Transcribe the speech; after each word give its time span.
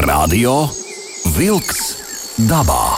Radio 0.00 0.70
Wolks 1.36 1.80
dabā. 2.48 2.96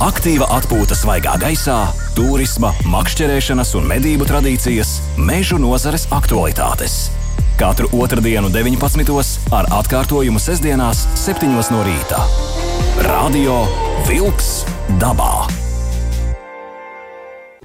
Aktīva 0.00 0.46
atpūta 0.56 0.96
svaigā 0.96 1.34
gaisā, 1.42 1.90
turisma, 2.16 2.70
makšķerēšanas 2.88 3.74
un 3.76 3.84
medību 3.90 4.24
tradīcijas, 4.30 4.94
mežu 5.20 5.58
nozares 5.60 6.06
aktualitātes. 6.08 7.10
Katru 7.60 7.90
otrdienu, 8.00 8.48
19. 8.48 9.12
ar 9.52 9.68
atkārtojumu 9.82 10.40
sestdienās, 10.40 11.04
7. 11.20 11.52
no 11.52 11.84
rīta. 11.84 12.24
Radio 13.04 13.60
Wolks 14.08 14.64
dabā. 14.96 15.50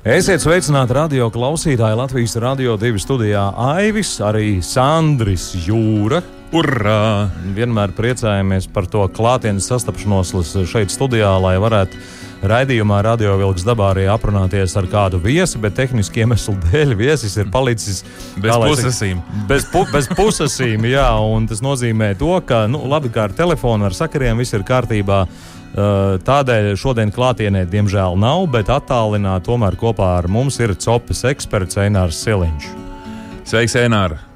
Esiet 0.03 0.43
sveicināti 0.43 0.99
radio 0.99 1.31
klausītāji 1.31 1.95
Latvijas 2.03 2.35
Rādio 2.35 2.75
2 2.75 2.99
studijā 2.99 3.47
Aivis, 3.71 4.17
arī 4.19 4.57
Sandris 4.59 5.53
Jūra. 5.63 6.42
Urā! 6.53 7.31
Vienmēr 7.55 7.95
priecājamies 7.97 8.67
par 8.69 8.85
to 8.85 9.01
klātienes 9.09 9.65
sastapšanos 9.71 10.33
šeit 10.69 10.91
studijā, 10.93 11.31
lai 11.41 11.55
varētu 11.61 11.97
raidījumā 12.45 12.99
Radio 13.07 13.37
Vilks 13.39 13.63
dabā 13.65 13.87
arī 13.93 14.03
aprunāties 14.11 14.75
ar 14.77 14.85
kādu 14.91 15.17
viesi, 15.23 15.57
bet 15.61 15.73
tehniski 15.79 16.21
iemeslu 16.21 16.53
dēļ 16.67 16.93
viesis 16.99 17.33
ir 17.41 17.49
palicis 17.53 18.03
Bez 18.37 18.53
pusesīm. 18.61 19.23
Bez, 19.49 19.65
pu, 19.71 19.81
bez 19.89 20.09
pusesīm, 20.13 20.85
jā, 20.91 21.07
un 21.25 21.47
tas 21.49 21.63
nozīmē 21.65 22.11
to, 22.19 22.35
ka, 22.45 22.67
nu, 22.69 22.83
labi, 22.91 23.09
kā 23.13 23.25
ar 23.29 23.33
telefonu, 23.37 23.87
ar 23.87 23.97
sakariem 23.97 24.43
viss 24.43 24.53
ir 24.53 24.65
kārtībā. 24.67 25.23
Tādēļ 25.73 26.67
šodien 26.77 27.09
klātienē, 27.15 27.63
diemžēl, 27.71 28.19
nav, 28.21 28.43
bet 28.53 28.69
attālināti 28.69 29.49
tomēr 29.49 29.79
kopā 29.81 30.11
ar 30.19 30.29
mums 30.29 30.61
ir 30.61 30.75
COPS 30.77 31.25
eksperts 31.31 31.81
Einārs 31.81 32.21
Siliņš. 32.27 32.69
Sveiks, 33.49 33.79
Enāra! 33.81 34.32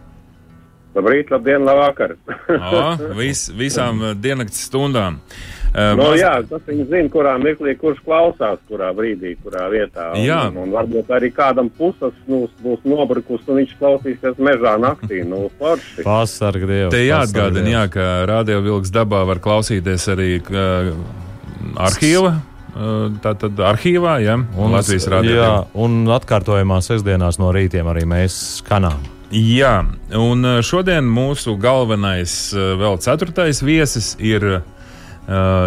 Labrīt, 0.97 1.29
labdien, 1.29 1.61
labvakar. 1.67 2.15
O, 2.49 2.81
vis, 3.19 3.47
visām 3.53 4.01
diennakts 4.23 4.63
stundām. 4.65 5.19
Uh, 5.67 5.91
nu, 5.93 6.05
maz- 6.07 6.17
jā, 6.17 6.31
tas 6.49 6.63
viņi 6.65 6.85
zina, 6.89 7.09
kurā 7.13 7.35
mirklī 7.37 7.75
kurš 7.77 7.99
klausās, 8.05 8.57
kurā 8.71 8.87
brīdī, 8.97 9.35
kurā 9.43 9.67
vietā. 9.69 10.07
Un, 10.15 10.23
Jā. 10.25 10.39
Un, 10.49 10.57
un 10.63 10.71
varbūt 10.73 11.11
arī 11.13 11.29
kādam 11.35 11.67
pusas 11.77 12.15
būs, 12.25 12.49
būs 12.63 12.81
nobrukus, 12.87 13.43
un 13.45 13.59
viņš 13.59 13.75
klausīsies 13.77 14.39
mežā 14.41 14.73
naktī. 14.81 15.21
Nu, 15.27 15.43
forši. 15.59 16.01
Pasarg 16.07 16.65
Dievs. 16.65 16.93
Te 16.95 17.03
jāatgādina, 17.05 17.73
jā, 17.75 17.83
ka 17.93 18.07
Radio 18.31 18.63
Vilks 18.65 18.93
dabā 18.95 19.21
var 19.29 19.43
klausīties 19.43 20.07
arī 20.15 20.31
uh, 20.49 20.95
arhīva. 21.83 22.37
Tātad 23.23 23.57
arhīvā, 23.65 24.19
ja, 24.21 24.35
un 24.37 24.73
Latvijas 24.75 25.07
radio. 25.09 25.37
Jā, 25.39 25.51
un 25.81 26.03
atkārtojumā 26.13 26.77
sestdienās 26.85 27.39
no 27.41 27.49
rītiem 27.55 27.87
arī 27.89 28.03
mēs 28.05 28.35
skanām. 28.59 29.01
Jā, 29.27 29.81
un 30.15 30.45
uh, 30.47 30.61
šodien 30.63 31.03
mūsu 31.11 31.57
galvenais, 31.59 32.31
uh, 32.55 32.77
vēl 32.79 32.95
ceturtais 33.03 33.59
viesis 33.59 34.13
ir 34.23 34.45
uh, 34.47 34.61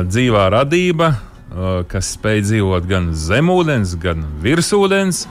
dzīvā 0.08 0.47
radība, 0.55 1.11
uh, 1.12 1.83
kas 1.84 2.14
spēj 2.17 2.41
dzīvot 2.47 2.89
gan 2.89 3.11
zemūdens, 3.12 3.98
gan 4.00 4.25
virsūdens. 4.41 5.27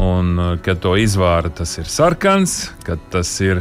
Un, 0.00 0.32
uh, 0.38 0.54
kad 0.64 0.80
to 0.80 0.94
izvāra, 0.96 1.52
tas 1.52 1.76
ir 1.76 1.92
sarkans, 1.92 2.70
kad 2.88 3.02
tas 3.12 3.34
ir 3.44 3.60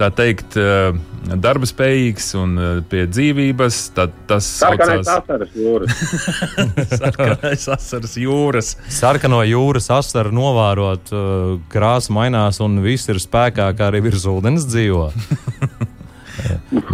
tā 0.00 0.08
teikt, 0.16 0.56
uh, 0.56 0.96
darba 1.40 1.68
spējīgs 1.68 2.30
un 2.40 2.56
uh, 2.56 2.68
pie 2.88 3.04
dzīvības, 3.10 3.80
tad 3.96 4.14
tas 4.30 4.46
Sarkanais 4.60 5.04
saucās 5.04 5.20
asaras 5.20 5.54
jūras. 5.56 6.02
sarkanais 7.02 7.68
asaras 7.76 8.16
jūras. 8.20 8.72
Sarkano 9.00 9.42
jūras 9.44 9.90
asaru 10.00 10.32
novērot, 10.36 11.12
uh, 11.12 11.54
krāsa 11.72 12.16
mainās 12.16 12.62
un 12.64 12.80
viss 12.84 13.10
ir 13.12 13.20
spēkā, 13.20 13.70
kā 13.76 13.90
arī 13.90 14.04
virs 14.08 14.28
ūdens 14.30 14.68
dzīvo. 14.70 15.10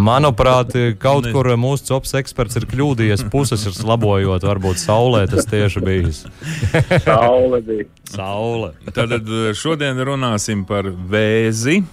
Manuprāt, 0.08 0.72
kaut 0.98 1.28
kur 1.30 1.46
mūsu 1.60 1.86
cops 1.92 2.16
eksperts 2.18 2.58
ir 2.58 2.66
kļūdījies. 2.66 3.22
Puses 3.30 3.62
ir 3.68 3.76
labojot, 3.86 4.42
varbūt 4.48 4.80
saulē 4.82 5.20
tas 5.30 5.46
tieši 5.46 5.82
bijis. 5.84 6.24
Saule 7.04 7.60
bija. 7.62 7.86
Saule. 8.10 8.72
Tad 8.97 9.31
šodien 9.54 10.02
runāsim 10.08 10.66
par 10.66 10.91
vēzi 10.91 11.84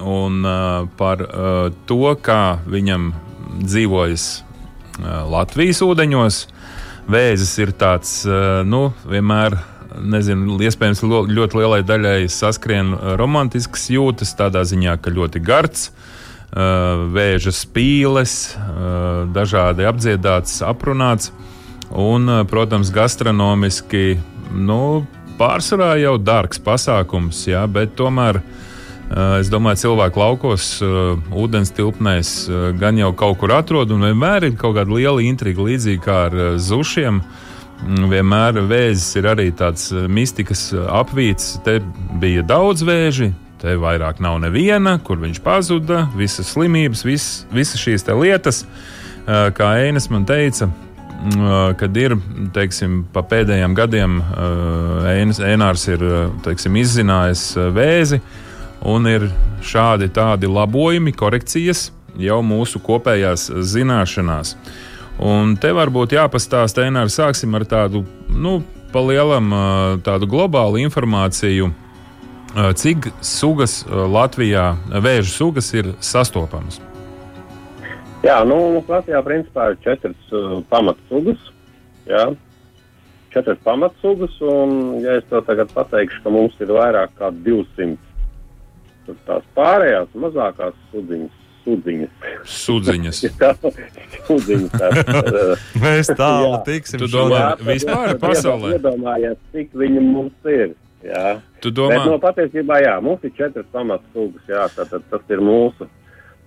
un 0.00 0.44
uh, 0.44 0.88
par 0.96 1.22
uh, 1.22 1.68
to, 1.86 2.14
kā 2.22 2.58
viņam 2.66 3.12
dzīvojas 3.62 4.26
uh, 4.40 5.22
Latvijas 5.30 5.82
ūdeņos. 5.84 6.40
Vēzis 7.10 7.52
ir 7.62 7.74
tāds, 7.78 8.22
uh, 8.26 8.64
nu, 8.66 8.88
vienmēr. 9.06 9.60
Nezinu, 9.94 10.56
iespējams, 10.58 11.04
lo- 11.06 11.26
ļoti 11.30 11.60
lielai 11.60 11.84
daļai 11.86 12.24
saskrien 12.26 12.88
romantisks 13.14 13.84
jūtas, 13.94 14.32
tādā 14.34 14.64
ziņā, 14.66 14.96
ka 14.98 15.12
ļoti 15.14 15.38
gards, 15.38 15.84
uh, 15.92 17.04
vēža 17.14 17.52
spīles, 17.54 18.56
uh, 18.58 19.22
dažādi 19.30 19.86
apdziedāts, 19.86 20.58
aprunāts. 20.66 21.30
Un, 21.94 22.26
uh, 22.26 22.42
protams, 22.50 22.90
gastronomiski 22.90 24.16
nu, 24.50 25.06
pārsvarā 25.38 25.94
jau 26.02 26.16
dārgs 26.18 26.58
pasākums, 26.58 27.44
jā, 27.46 27.62
bet 27.70 27.94
tomēr 27.94 28.42
uh, 28.42 28.62
es 29.40 29.50
domāju, 29.52 29.82
cilvēku 29.84 30.20
laukos 30.20 30.68
uh, 30.82 31.14
ūdens 31.36 31.72
tilpnēs 31.76 32.34
uh, 32.48 32.68
gan 32.78 32.98
jau 32.98 33.12
kaut 33.16 33.38
kur 33.42 33.52
atrod, 33.56 33.92
un 33.94 34.06
vienmēr 34.08 34.48
ir 34.48 34.58
kaut 34.60 34.78
kāda 34.78 34.94
liela 34.96 35.24
intriga, 35.24 35.64
līdzīgi 35.66 36.02
kā 36.04 36.18
ar 36.28 36.38
zušiem. 36.62 37.20
Mm, 37.84 38.06
Vienmēr 38.12 38.60
vēzis 38.70 39.18
ir 39.20 39.28
arī 39.34 39.50
tāds 39.56 39.90
mistikas 39.92 40.68
apvīts. 40.72 41.58
Te 41.66 41.80
bija 42.20 42.44
daudz 42.46 42.84
vēži, 42.86 43.32
te 43.60 43.74
vairāk 43.80 44.22
nav 44.24 44.38
neviena, 44.44 44.96
kur 45.04 45.20
viņš 45.20 45.42
pazuda, 45.44 46.06
visas 46.16 46.54
slimības, 46.54 47.04
vis, 47.04 47.28
visas 47.52 47.82
šīs 47.82 48.08
lietas. 48.14 48.64
Kā 49.24 49.68
Einas 49.80 50.10
man 50.12 50.26
teica, 50.28 50.68
Mm, 51.24 51.74
kad 51.80 51.96
ir 51.96 52.12
teiksim, 52.52 53.04
pa 53.12 53.22
pēdējiem 53.24 53.74
gadiem 53.78 54.18
Einārs 55.08 55.86
ir 55.88 56.02
teiksim, 56.44 56.76
izzinājis 56.76 57.44
vēzi, 57.72 58.18
un 58.84 59.08
ir 59.08 59.28
šādi 59.64 60.10
tādi 60.14 60.50
labojumi, 60.50 61.14
korekcijas 61.16 61.88
jau 62.20 62.40
mūsu 62.46 62.80
kopējās 62.84 63.48
zināšanās. 63.74 64.54
Un 65.22 65.54
te 65.60 65.70
varbūt 65.74 66.14
jāpastāsta, 66.16 66.84
Einārs, 66.86 67.16
sāksim 67.18 67.54
ar 67.54 67.66
tādu, 67.70 68.04
nu, 68.30 68.58
palielam 68.94 69.50
uh, 69.50 69.64
tādu 70.04 70.28
globālu 70.30 70.82
informāciju. 70.84 71.72
Cik 72.54 73.08
sugas 73.18 73.80
Latvijā, 73.90 74.76
vēža 75.02 75.30
sugas 75.32 75.72
ir 75.74 75.88
sastopamas? 75.98 76.78
Jā, 78.22 78.36
nu, 78.46 78.84
Latvijā 78.86 79.18
principā 79.26 79.72
ir 79.72 79.80
četras 79.82 80.30
uh, 80.30 80.60
pamatsugas. 80.70 81.40
Jā. 82.06 82.28
Četras 83.34 83.58
pamatsugas, 83.66 84.36
un, 84.46 85.02
ja 85.02 85.18
es 85.18 85.26
tev 85.26 85.42
tagad 85.48 85.72
pateikšu, 85.74 86.22
ka 86.22 86.30
mums 86.30 86.54
ir 86.62 86.70
vairāk 86.70 87.16
kā 87.18 87.32
200, 87.34 87.98
tad 89.08 89.18
tās 89.28 89.48
pārējās 89.56 90.14
mazākās 90.18 90.76
sudziņas, 90.92 91.40
sudziņas, 91.64 92.14
Sudziņas. 92.54 93.20
sudziņas 94.28 94.74
tās, 94.78 95.02
uh, 95.04 95.66
Mēs 95.84 96.10
tālu 96.12 96.50
Jā. 96.52 96.62
tiksim. 96.68 97.02
Tu 97.04 97.08
domā, 97.12 97.38
Jā, 97.40 97.50
vispār 97.70 98.14
pasaulē? 98.22 98.74
Iedomājies, 98.78 99.38
cik 99.54 99.72
viņi 99.80 100.04
mums 100.04 100.50
ir. 100.50 100.74
Jā. 101.04 101.38
Tu 101.60 101.68
Bet, 101.72 101.78
domā, 101.78 102.02
no 102.08 102.18
patiesībā, 102.22 102.78
jā, 102.84 102.94
mums 103.04 103.24
ir 103.28 103.32
četras 103.36 103.66
pamatsugas. 103.72 104.44
Jā, 104.48 104.66
tad, 104.76 104.92
tad 104.92 105.04
tas 105.12 105.32
ir 105.32 105.42
mūsu, 105.44 105.88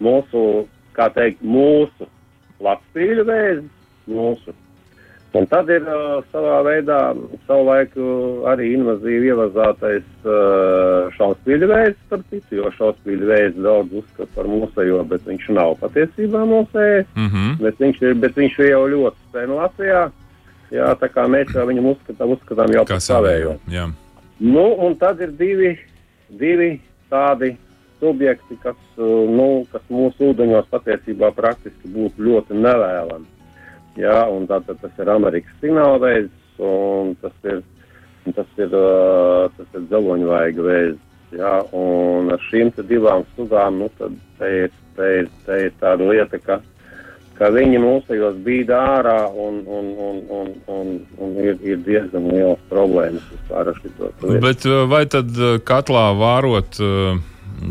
mūsu, 0.01 0.44
kā 0.97 1.09
teikt, 1.13 1.44
mūsu 1.45 2.07
Latvijas 2.66 3.25
vēzis, 3.28 3.68
mūsu. 4.09 4.53
Un 5.38 5.46
tad 5.46 5.68
ir 5.70 5.84
uh, 5.86 6.24
savā 6.31 6.62
veidā 6.66 7.00
savulaik 7.46 7.92
uh, 8.00 8.48
arī 8.50 8.72
invazīvi 8.74 9.30
ievazātais 9.30 10.06
uh, 10.24 11.12
šauspīļu 11.18 11.70
vēzis, 11.70 12.00
starp 12.08 12.24
citu, 12.31 12.58
jo 12.58 12.72
šauspīļu 12.78 13.30
vēzis 13.30 13.59
daudz 13.66 14.00
uzskata 14.02 14.30
par 14.38 14.50
mūsējo, 14.50 15.03
bet 15.12 15.28
viņš 15.30 15.50
nav 15.58 15.75
patiesībā 15.84 16.42
mūsējis. 16.54 17.12
mm 17.13 17.30
-hmm. 17.34 17.54
Bet 17.62 17.84
viņš 17.84 18.01
ir, 18.01 18.18
bet 18.24 18.39
viņš 18.39 18.57
ir 18.60 18.72
jau 18.72 18.81
ļoti 18.95 19.31
sen 19.36 19.54
Latvijā. 19.60 20.01
Jā, 20.72 20.89
tā 21.00 21.07
kā 21.12 21.28
mēs 21.31 21.54
jau 21.56 21.68
viņam 21.68 21.94
uzskatām, 21.94 22.34
uzskatām 22.36 22.74
jau 22.74 22.86
par 22.86 23.00
savējo. 23.00 23.54
savējo? 23.54 23.78
Jā. 23.78 23.88
Nu, 24.39 24.66
un 24.88 24.95
tad 24.95 25.22
ir 25.22 25.31
divi, 25.38 25.78
divi 26.30 26.81
tādi 27.10 27.56
subjekti, 28.00 28.57
kas, 28.63 28.78
uh, 28.98 29.30
nu, 29.30 29.66
kas 29.72 29.81
mūsu 29.89 30.34
ūdeņos 30.34 30.66
patiesībā 30.74 31.31
praktiski 31.31 31.88
būtu 31.94 32.24
ļoti 32.25 32.54
nevēlami. 32.54 33.37
Un 34.06 34.46
tā, 34.50 34.62
tad 34.68 34.80
tas 34.84 35.02
ir 35.02 35.10
Amerikas 35.10 35.58
signālveids, 35.62 36.32
un 36.62 37.16
tas 37.22 37.34
ir, 37.50 37.62
un 38.26 38.38
tas 38.38 38.62
ir, 38.62 38.74
uh, 38.78 39.50
tas 39.58 39.78
ir 39.78 39.86
dzeloņvaiga 39.90 40.66
veids. 40.70 41.04
Jā, 41.36 41.58
un 41.76 42.32
ar 42.32 42.44
šīm 42.48 42.72
divām 42.88 43.26
sugām, 43.36 43.82
nu, 43.82 43.90
tad 44.00 44.14
te 44.40 44.52
ir, 44.64 44.76
te 44.96 45.08
ir, 45.20 45.32
te 45.44 45.58
ir 45.66 45.74
tāda 45.82 46.06
lieta, 46.08 46.40
ka, 46.40 46.62
ka 47.36 47.50
viņi 47.52 47.82
mūsejos 47.84 48.38
bīda 48.46 48.78
ārā 48.94 49.18
un, 49.36 49.58
un, 49.68 49.90
un, 50.08 50.22
un, 50.38 50.54
un, 50.72 50.94
un 51.20 51.34
ir, 51.44 51.58
ir 51.68 51.82
diezgan 51.84 52.30
liels 52.32 52.64
problēmas 52.72 53.26
vispār 53.34 53.74
ar 53.74 53.82
šo 53.82 53.92
lietu. 53.98 54.40
Bet 54.46 54.70
vai 54.88 55.04
tad 55.12 55.36
katlā 55.68 56.06
vārot 56.16 56.80
uh, 56.80 57.20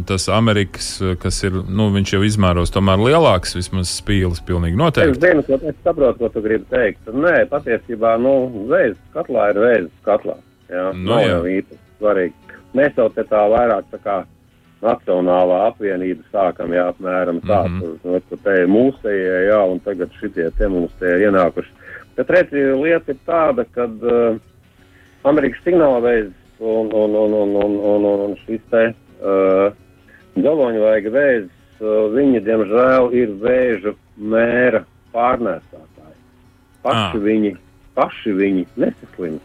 tas 0.06 0.28
Amerikas, 0.32 0.88
kas 1.22 1.38
ir, 1.46 1.58
nu, 1.68 1.88
viņš 1.94 2.14
jau 2.16 2.22
izmēros 2.26 2.72
tomēr 2.74 3.02
lielāks, 3.02 3.56
vismaz 3.58 3.92
spīlis 4.00 4.42
pilnīgi 4.46 4.78
noteikti. 4.80 5.16
Es 5.16 5.22
zinu, 5.22 5.44
ko 5.46 5.58
es 5.62 5.76
saprotu, 5.84 6.18
ko 6.22 6.30
tu 6.34 6.44
gribi 6.44 6.66
teikt. 6.70 7.10
Nē, 7.12 7.34
patiesībā, 7.50 8.16
nu, 8.22 8.36
vēzis 8.70 9.02
katlā 9.16 9.50
ir 9.52 9.62
vēzis 9.64 10.06
katlā. 10.06 10.38
Jā, 10.70 10.88
Nu, 10.96 11.12
nav 11.12 11.22
jā. 11.22 11.34
jau 11.34 11.42
īpaši 11.56 11.82
svarīgi. 12.00 12.56
Mēs 12.76 12.98
jau 12.98 13.06
te 13.14 13.24
tā 13.28 13.44
vairāk 13.52 13.92
tā 13.92 14.00
kā 14.02 14.16
Nacionālā 14.84 15.62
apvienība 15.70 16.26
sākam, 16.28 16.74
jā, 16.76 16.90
apmēram 16.92 17.38
tā, 17.46 17.62
mm. 17.64 17.78
-hmm. 17.80 18.00
tur, 18.02 18.20
tur 18.28 18.42
te 18.44 18.56
ir 18.60 18.68
mūsējie, 18.68 19.38
jā, 19.48 19.60
un 19.72 19.80
tagad 19.80 20.12
šitie 20.20 20.50
te 20.58 20.68
mums 20.68 20.92
te 21.00 21.14
ir 21.14 21.30
ienākuši. 21.30 21.72
Bet 22.16 22.30
redzi, 22.30 22.64
lieta 22.82 23.12
ir 23.12 23.18
tāda, 23.26 23.64
ka 23.72 23.86
uh, 23.88 24.36
Amerikas 25.24 25.64
signāla 25.64 26.02
veids 26.04 26.34
un, 26.60 26.92
un, 26.92 27.14
un, 27.14 27.32
un, 27.32 27.56
un, 27.56 27.80
un, 27.80 28.04
un, 28.04 28.20
un 28.28 28.36
šis 28.44 28.60
te 28.70 28.84
uh, 29.20 29.72
daloņu 30.36 30.82
vajag 30.82 31.08
veids, 31.14 31.52
uh, 31.80 32.06
viņi, 32.14 32.42
diemžēl, 32.46 33.10
ir 33.16 33.34
vēžu 33.42 33.94
mēra 34.16 34.84
pārnēsātāji. 35.14 36.18
Paši 36.84 37.16
Ah. 37.16 37.22
viņi, 37.22 37.56
paši 37.96 38.32
viņi 38.36 38.66
nesaslimst. 38.76 39.44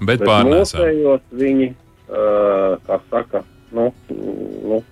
Bet 0.00 0.20
Bet 0.20 0.28
pārnēsā. 0.28 0.78
mūsējos 0.78 1.20
viņi, 1.34 1.74
uh, 2.08 2.78
kā 2.86 3.00
saka, 3.10 3.42
nu, 3.72 3.92
nu 4.08 4.82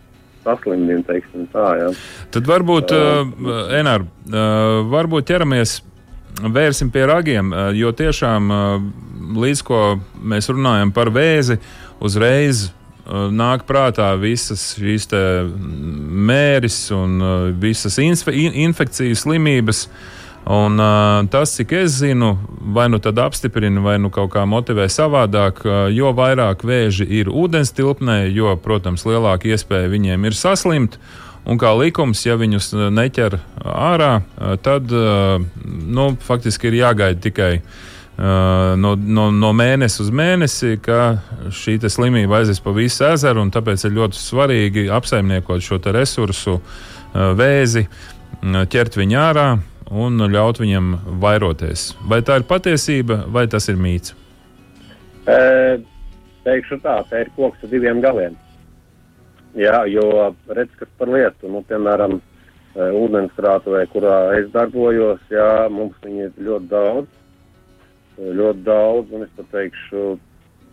saslimdina, 0.45 1.03
teiksim 1.07 1.47
tā, 1.53 1.67
jā. 1.81 1.91
Tad 2.31 2.47
varbūt, 2.47 2.93
uh, 2.95 3.27
Enār, 3.75 4.03
uh, 4.03 4.83
varbūt 4.91 5.31
ķeramies, 5.31 5.81
vērsim 6.43 6.91
pie 6.93 7.07
ragiem, 7.07 7.53
uh, 7.53 7.71
jo 7.75 7.93
tiešām 7.93 8.51
uh, 8.51 8.83
līdz 9.37 9.63
ko 9.67 10.01
mēs 10.23 10.51
runājam 10.53 10.93
par 10.95 11.11
vēzi, 11.15 11.59
uzreiz 12.01 12.69
uh, 12.69 12.86
nāk 13.07 13.67
prātā 13.69 14.11
visas 14.19 14.75
šīs 14.79 15.09
te 15.11 15.23
mēris 15.47 16.79
un 16.95 17.17
uh, 17.23 17.35
visas 17.55 17.99
insfe, 18.03 18.35
in, 18.35 18.55
infekcijas 18.67 19.25
slimības. 19.27 19.87
Un, 20.47 20.79
uh, 20.79 21.27
tas, 21.31 21.57
cik 21.59 21.73
es 21.75 21.99
zinu, 21.99 22.37
vai 22.75 22.87
nu 22.91 23.01
apstiprina, 23.03 23.81
vai 23.83 23.97
nu 23.99 24.13
kaut 24.15 24.31
kā 24.35 24.45
motivē 24.47 24.87
savādāk, 24.87 25.63
uh, 25.67 25.87
jo 25.91 26.13
vairāk 26.15 26.63
vēži 26.63 27.07
ir 27.07 27.31
ūdens 27.31 27.75
tilpnē, 27.75 28.27
jo, 28.31 28.55
protams, 28.63 29.07
lielāka 29.07 29.51
iespēja 29.51 29.91
viņiem 29.91 30.25
ir 30.25 30.39
saslimt. 30.39 30.99
Un 31.47 31.59
kā 31.63 31.71
likums, 31.79 32.25
ja 32.27 32.35
viņus 32.35 32.73
neķer 32.91 33.37
ārā, 33.63 34.23
tad 34.67 34.91
uh, 34.91 35.39
nu, 35.63 36.09
faktiski 36.27 36.73
ir 36.73 36.81
jāgaida 36.81 37.23
tikai 37.23 37.53
uh, 37.61 37.85
no, 38.17 38.95
no, 38.97 39.29
no 39.35 39.53
mēneša 39.53 40.03
uz 40.07 40.11
mēnesi, 40.15 40.79
ka 40.81 41.19
šī 41.53 41.77
slimība 41.93 42.41
aizies 42.41 42.63
pa 42.65 42.73
visu 42.77 43.05
ezeru. 43.11 43.43
un 43.45 43.53
Tāpēc 43.53 43.85
ir 43.85 43.97
ļoti 43.99 44.21
svarīgi 44.21 44.87
apsaimniekot 44.93 45.65
šo 45.65 45.81
resursu, 45.93 46.59
uh, 46.61 47.33
vēzi, 47.37 47.87
uh, 47.87 48.63
ķert 48.73 48.97
viņu 48.97 49.19
ārā 49.21 49.49
un 49.91 50.23
ļaut 50.33 50.63
viņam 50.63 50.95
vairoties. 51.23 51.91
Vai 52.09 52.23
tā 52.27 52.41
ir 52.41 52.49
patiesība, 52.49 53.25
vai 53.29 53.47
tas 53.47 53.69
ir 53.69 53.77
mīts? 53.77 54.17
E, 55.27 55.37
teikšu 56.47 56.81
tā, 56.83 57.01
te 57.11 57.21
ir 57.23 57.31
koks 57.37 57.63
ar 57.63 57.71
diviem 57.71 58.01
galiem. 58.03 58.35
Jā, 59.57 59.85
jo 59.89 60.33
redz, 60.53 60.73
kas 60.77 60.89
par 60.99 61.09
lietu, 61.09 61.49
nu, 61.49 61.63
piemēram, 61.69 62.19
ūdenskrātuvē, 62.77 63.87
kurā 63.93 64.17
es 64.37 64.51
darbojos, 64.53 65.23
jā, 65.33 65.69
mums 65.73 65.97
viņi 66.05 66.27
ir 66.27 66.43
ļoti 66.49 66.69
daudz, 66.69 67.09
ļoti 68.19 68.65
daudz, 68.67 69.13
un 69.13 69.27
es 69.27 69.33
pat 69.37 69.51
teikšu, 69.55 70.05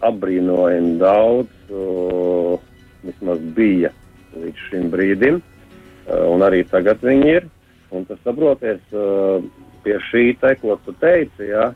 apbrīnojami 0.04 0.98
daudz, 1.02 1.52
o, 1.72 2.60
vismaz 3.04 3.42
bija 3.56 3.92
līdz 4.36 4.64
šim 4.70 4.88
brīdim, 4.92 5.40
e, 5.40 6.22
un 6.28 6.44
arī 6.46 6.64
tagad 6.72 7.04
viņi 7.04 7.36
ir. 7.38 7.52
Un 7.94 8.08
tas 8.10 8.18
saproties 8.26 8.82
uh, 8.98 9.44
pie 9.86 10.00
šī 10.10 10.32
te, 10.42 10.56
ko 10.58 10.80
tu 10.82 10.96
teici, 10.98 11.46
ja, 11.52 11.68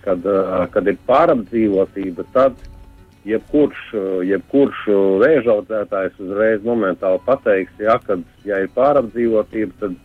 kad, 0.00 0.24
uh, 0.24 0.62
kad 0.72 0.88
ir 0.88 0.96
pārapdzīvotība, 1.08 2.24
tad 2.32 2.62
jebkurš, 3.28 3.82
uh, 3.92 4.22
jebkurš 4.24 4.86
uh, 4.88 5.02
vēžaudzētājs 5.20 6.16
uzreiz 6.24 6.64
momentāli 6.64 7.20
pateiks, 7.26 7.76
ja, 7.82 7.98
kad 8.06 8.24
ja 8.48 8.62
ir 8.64 8.72
pārapdzīvotība, 8.78 9.76
tad 9.82 9.98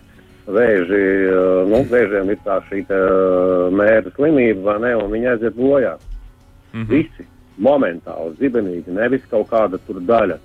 vēži, 0.48 1.02
uh, 1.30 1.62
nu, 1.70 1.84
vēžiem 1.92 2.32
ir 2.34 2.40
tā 2.46 2.58
šī 2.70 2.82
te, 2.90 2.98
uh, 2.98 3.68
mēra 3.76 4.14
slimība, 4.16 4.64
vai 4.70 4.78
ne, 4.88 4.96
un 5.02 5.14
viņi 5.14 5.30
aiziet 5.36 5.58
bojā. 5.60 5.98
Mhm. 6.72 6.88
Visi 6.90 7.28
momentāli, 7.62 8.36
zibenīgi, 8.40 8.94
nevis 8.96 9.26
kaut 9.30 9.50
kāda 9.52 9.80
tur 9.86 10.02
daļa. 10.08 10.40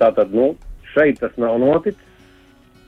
Tātad, 0.00 0.32
nu, 0.34 0.52
šeit 0.94 1.20
tas 1.22 1.34
nav 1.40 1.58
noticis. 1.62 2.08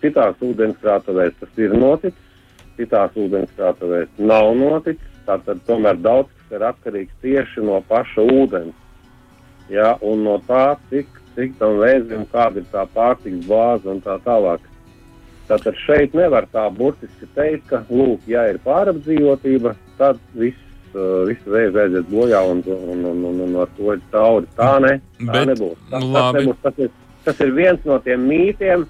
Citās 0.05 0.41
ūdenskrātuvēs 0.45 1.37
tas 1.41 1.61
ir 1.61 1.73
noticis, 1.79 2.41
citās 2.77 3.15
ūdenskrātuvēs 3.17 4.19
nav 4.21 4.51
noticis. 4.59 5.13
Tātad, 5.25 5.63
tomēr 5.65 5.97
daudz 6.05 6.29
kas 6.35 6.59
ir 6.59 6.65
atkarīgs 6.69 7.21
tieši 7.23 7.65
no 7.65 7.79
paša 7.89 8.27
ūdens. 8.29 8.75
Ja, 9.73 9.95
un 10.05 10.27
no 10.27 10.37
tā, 10.45 10.75
cik, 10.91 11.09
cik 11.37 11.55
tam 11.61 11.79
vēzim, 11.81 12.27
kāda 12.33 12.61
ir 12.61 12.67
tā 12.73 12.85
pārtiks 12.93 13.47
bāze 13.49 13.89
un 13.89 14.03
tā 14.05 14.19
tālāk. 14.27 14.61
Tātad 15.49 15.77
šeit 15.85 16.15
nevar 16.17 16.47
tā 16.53 16.65
burtiski 16.73 17.29
teikt, 17.37 17.67
ka, 17.69 17.83
lūk, 17.93 18.23
ja 18.31 18.47
ir 18.49 18.57
pārapdzīvotība, 18.65 19.75
tad 19.99 20.21
viss, 20.41 20.61
uh, 20.95 21.27
viss 21.29 21.45
vēzi 21.45 21.83
aiziet 21.83 22.09
bojā 22.09 22.41
un, 22.49 22.63
un, 22.65 23.03
un, 23.11 23.25
un, 23.29 23.43
un 23.49 23.59
ar 23.61 23.73
to 23.77 23.93
ir 23.93 24.01
cauri. 24.15 24.49
Tā, 24.57 24.71
ne, 24.81 24.95
tā 25.21 25.33
Bet, 25.35 25.51
nebūs. 25.53 25.83
Tas, 25.91 25.99
tas, 25.99 26.07
labi. 26.17 26.39
nebūs. 26.41 26.63
Tas, 26.65 26.81
ir, 26.87 26.95
tas 27.27 27.43
ir 27.45 27.53
viens 27.59 27.85
no 27.85 27.99
tiem 28.07 28.25
mītiem, 28.31 28.87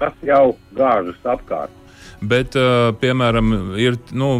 kas 0.00 0.16
jau 0.24 0.46
gāžas 0.78 1.28
apkārt. 1.28 1.74
Bet, 2.18 2.56
uh, 2.58 2.88
piemēram, 2.98 3.52
ir 3.78 4.00
nu, 4.16 4.32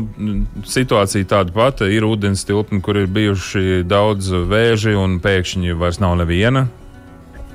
situācija 0.67 1.29
tāda 1.31 1.53
pati. 1.55 1.93
Ir 1.95 2.09
ūdens 2.09 2.49
tilpni, 2.49 2.81
kur 2.83 2.97
ir 2.99 3.13
bijuši 3.13 3.85
daudz 3.87 4.33
vēži, 4.33 4.97
un 4.99 5.21
pēkšņi 5.23 5.77
vairs 5.79 6.01
nav 6.03 6.17
neviena. 6.19 6.65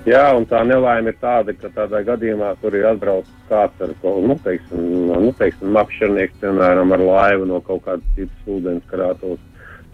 Jā, 0.03 0.23
un 0.35 0.43
tā 0.43 0.59
nelaime 0.67 1.13
ir 1.13 1.19
tāda, 1.21 1.53
ka 1.55 1.69
tādā 1.71 2.01
gadījumā 2.03 2.49
tur 2.59 2.75
ir 2.75 2.89
atbraucis 2.89 3.43
kāds 3.47 3.83
ar 3.85 3.91
ko, 4.01 4.17
nu, 4.27 4.35
teiksim, 4.43 4.81
nu, 5.07 5.29
teiksim 5.39 5.69
makšķernieks, 5.77 6.41
piemēram, 6.41 6.89
ar 6.91 7.03
laivu 7.07 7.45
no 7.47 7.61
kaut 7.63 7.85
kādas 7.85 8.09
citas 8.17 8.49
ūdens 8.51 8.83
krātuves. 8.89 9.39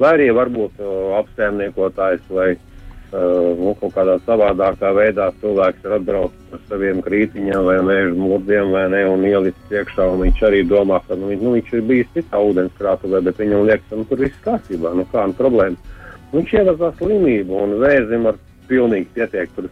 Vai 0.02 0.16
arī 0.16 0.32
varbūt 0.34 0.80
uh, 0.82 1.12
apsaimniekotājs 1.20 2.24
vai 2.34 2.48
uh, 2.56 3.52
nu, 3.60 3.76
kaut 3.78 3.94
kādā 4.00 4.16
savādākā 4.26 4.90
veidā 4.98 5.28
cilvēks 5.44 5.86
ir 5.86 5.94
atbraucis 6.00 6.56
ar 6.58 6.64
saviem 6.72 7.04
krītiņiem 7.06 7.68
vai 7.68 7.76
mēžu 7.92 8.18
mūrdiem 8.18 8.74
vai 8.74 8.88
ne, 8.96 9.04
un 9.12 9.28
ielicis 9.30 9.76
iekšā, 9.76 10.08
un 10.10 10.24
viņš 10.24 10.42
arī 10.50 10.64
domā, 10.72 11.04
ka 11.06 11.20
nu, 11.20 11.30
viņš, 11.30 11.44
nu, 11.46 11.52
viņš 11.60 11.76
ir 11.76 11.84
bijis 11.92 12.10
citā 12.16 12.42
ūdens 12.48 12.74
krātuvē, 12.82 13.22
bet 13.28 13.44
viņam 13.44 13.68
liekas, 13.70 13.86
ka 13.92 14.02
nu, 14.02 14.08
tur 14.10 14.26
viss 14.26 14.42
kārtībā, 14.48 14.96
nu 14.98 15.06
kā, 15.14 15.28
nu 15.30 15.38
problēma. 15.38 16.00
Viņš 16.34 16.56
ierazās 16.58 16.98
slimību 16.98 17.62
un 17.62 17.78
vēzim 17.84 18.26
ar 18.32 18.42
pilnīgi 18.70 19.14
pietiek. 19.14 19.54
Tur. 19.54 19.70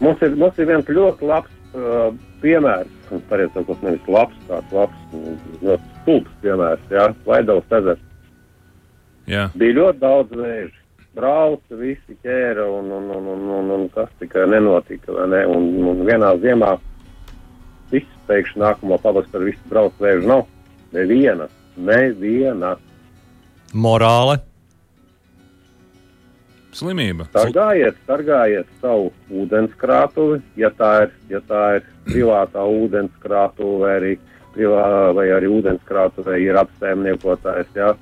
Mums 0.00 0.22
ir, 0.22 0.34
mums 0.38 0.58
ir 0.60 0.68
viens 0.68 0.90
ļoti 0.98 1.26
labs 1.26 1.54
uh, 1.74 2.10
piemērs, 2.42 2.90
un 3.14 3.22
pareizi 3.30 3.56
sakot, 3.56 3.80
nevis 3.82 4.10
labs, 4.10 4.36
tāds 4.48 4.74
labs, 4.74 5.06
ļoti 5.62 5.94
stulbs 6.02 6.36
piemērs, 6.44 6.84
jā, 6.92 7.08
Vaidavas 7.26 7.78
ezers. 7.80 8.04
Jā. 9.28 9.48
Bija 9.58 9.80
ļoti 9.82 10.04
daudz 10.04 10.36
vēžu. 10.38 10.74
Brauca, 11.18 11.74
visi 11.80 12.14
ķēra, 12.22 12.68
un, 12.78 12.92
un, 12.94 13.08
un, 13.10 13.30
un, 13.32 13.46
un, 13.56 13.70
un 13.74 13.86
kas 13.90 14.10
tikai 14.20 14.44
nenotika, 14.52 15.10
vai 15.16 15.26
ne? 15.32 15.40
Un, 15.50 15.66
un 15.90 16.04
vienā 16.06 16.30
ziemā 16.44 16.76
viss 17.90 18.20
pēkšņi 18.28 18.62
nākamo 18.62 19.00
pavasarī 19.02 19.50
viss 19.50 19.70
brauc 19.72 19.96
vēžu 19.98 20.28
nav. 20.30 20.44
Neviena, 20.94 21.48
neviena. 21.76 22.76
Morāle. 23.74 24.38
Slimība. 26.76 27.24
Sargājiet, 27.32 27.96
sargājiet 28.08 28.68
savu 28.82 29.08
ūdenskrātuvi, 29.32 30.42
ja 30.60 30.68
tā 30.76 30.90
ir, 31.06 31.14
ja 31.32 31.40
tā 31.48 31.62
ir 31.78 31.86
privātā 32.08 32.64
ūdenskrātuve 32.68 33.78
vai 33.82 33.94
arī, 33.96 34.12
privā, 34.56 34.84
vai 35.16 35.30
arī 35.36 35.48
ūdenskrātuve 35.58 36.36
ir 36.44 36.60
apsaimniekotājs. 36.60 37.72
Jā. 37.78 37.94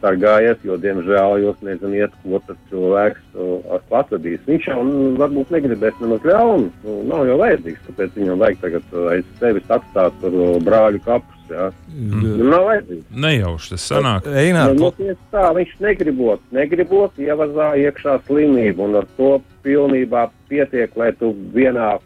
Sargājiet, 0.00 0.60
jo, 0.64 0.76
diemžēl, 0.80 1.38
jūs 1.40 1.62
neziniet, 1.64 2.12
ko 2.22 2.40
tas 2.46 2.58
cilvēks 2.70 3.38
uh, 3.40 3.78
atvedīs. 3.96 4.42
Viņš 4.48 4.68
jau 4.68 4.82
varbūt 5.16 5.54
negribēs 5.54 5.96
nemaz 6.02 6.26
ļaunu, 6.28 6.68
nu, 6.84 6.96
nav 7.08 7.24
jau 7.30 7.38
vajadzīgs, 7.40 7.86
tāpēc 7.88 8.18
viņam 8.20 8.42
vajag 8.44 8.60
tagad 8.64 8.92
uh, 8.92 9.06
aiz 9.14 9.30
sevis 9.40 9.72
atstāt 9.72 10.28
uh, 10.28 10.36
brāļu 10.66 11.00
kapus. 11.08 11.35
Jā. 11.50 11.68
Mm. 11.92 12.42
Nav 12.50 12.64
vajadzīgs. 12.66 13.06
Nejauši 13.26 13.72
tas 13.74 13.86
sanāk. 13.92 14.26
Einā, 14.26 14.66
Nu, 14.74 14.90
nu, 14.98 15.14
tā, 15.32 15.46
viņš 15.56 15.76
negribot, 15.84 16.42
negribot 16.54 17.18
ievazā 17.22 17.72
iekšā 17.80 18.18
slimību, 18.26 18.88
un 18.88 19.00
ar 19.02 19.08
to 19.18 19.32
pilnībā 19.66 20.26
pietiek, 20.50 20.94
lai 20.98 21.12
tu 21.20 21.32
vienā, 21.54 21.96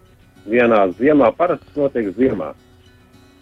vienā 0.50 0.86
ziemā, 1.00 1.32
parasti 1.36 1.68
tas 1.70 1.82
notiek 1.84 2.12
ziemā, 2.18 2.52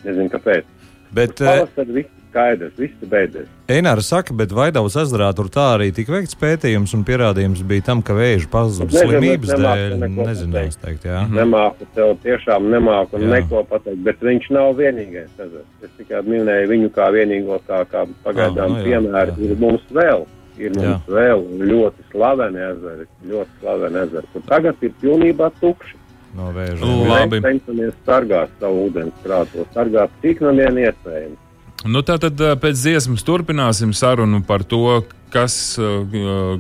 nezinu 0.05 0.31
kāpēc, 0.35 0.67
Bet, 1.15 1.41
viss 1.41 1.79
ir 1.81 2.18
skaidrs, 2.39 2.75
viss 2.79 2.95
ir 3.03 3.09
beidzies. 3.11 3.49
Einārs 3.69 4.09
saka, 4.09 4.33
bet 4.37 4.53
Vaidavas 4.55 4.95
ezerā 4.97 5.29
tur 5.37 5.49
tā 5.53 5.65
arī 5.77 5.91
tika 5.95 6.15
veikts 6.15 6.37
pētījums 6.39 6.95
un 6.97 7.03
pierādījums 7.05 7.63
bija 7.69 7.85
tam, 7.91 8.03
ka 8.03 8.15
vēža 8.17 8.49
pazuda 8.53 8.87
Nezinu, 8.89 9.11
slimības 9.11 9.53
dēļ. 9.59 10.57
es 10.69 10.77
teiktu, 10.81 11.09
jā. 11.11 11.25
Nemāku 11.35 11.87
tev 11.95 12.15
tiešām 12.23 12.71
nemāku 12.73 13.19
Jā. 13.21 13.29
neko 13.35 13.65
pateikt, 13.69 14.03
bet 14.07 14.21
viņš 14.25 14.51
nav 14.55 14.75
vienīgais. 14.79 15.31
ezers. 15.39 15.67
Es 15.83 15.91
tikai 15.99 16.23
minēju 16.27 16.69
viņu 16.71 16.91
kā 16.95 17.11
vienīgo, 17.15 17.59
kā, 17.69 17.85
kā 17.91 18.07
pagaidām 18.25 18.65
Ah, 18.65 18.69
nu 18.69 18.79
jā, 18.79 18.85
piemēru. 18.89 19.35
jā. 19.39 19.51
Ir 19.51 19.57
mums 19.63 19.83
vēl, 19.93 20.27
ir 20.59 20.71
mums 20.77 20.87
Jā. 20.87 21.01
vēl 21.09 21.45
ļoti 21.73 22.07
slaveni 22.13 22.59
ezeri, 22.71 23.07
ļoti 23.27 23.61
slaveni 23.61 23.97
ezeri, 24.07 24.27
kur 24.33 24.43
tagad 24.47 24.77
ir 24.83 24.93
pilnībā 25.03 25.51
tukši. 25.61 25.95
No 26.37 26.53
vēža. 26.53 26.85
Labi. 27.09 27.41
Mēs 27.41 27.47
cenšamies 27.67 27.95
sargāt 28.07 28.49
savu 28.61 28.89
ūdens 28.91 29.13
krāto, 29.25 29.65
sargāt 29.75 30.11
cik 30.23 30.41
no 30.45 30.53
vien 30.53 30.77
iespējams. 30.77 31.39
Nu, 31.87 32.03
tā 32.03 32.17
tad 32.19 32.41
ā, 32.43 32.57
pēc 32.59 32.75
dziesmas 32.81 33.23
turpināsim 33.23 33.93
sarunu 33.95 34.41
par 34.47 34.65
to, 34.67 35.05
kas, 35.31 35.79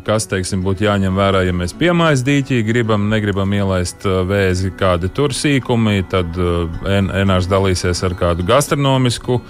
kas 0.07 0.29
teiksim, 0.31 0.63
būtu 0.63 0.87
jāņem 0.87 1.17
vērā, 1.19 1.43
ja 1.49 1.55
mēs 1.57 1.75
piemājas 1.79 2.23
dīķī 2.27 2.61
gribam, 2.69 3.09
negribam 3.11 3.53
ielaist 3.57 4.05
vēzi, 4.05 4.71
kādi 4.79 5.11
tur 5.15 5.35
sīkumi. 5.35 6.05
Tad 6.13 6.39
Enārs 6.87 7.49
dalīsies 7.51 8.05
ar 8.07 8.15
kādu 8.19 8.47
gastronomisku 8.49 9.41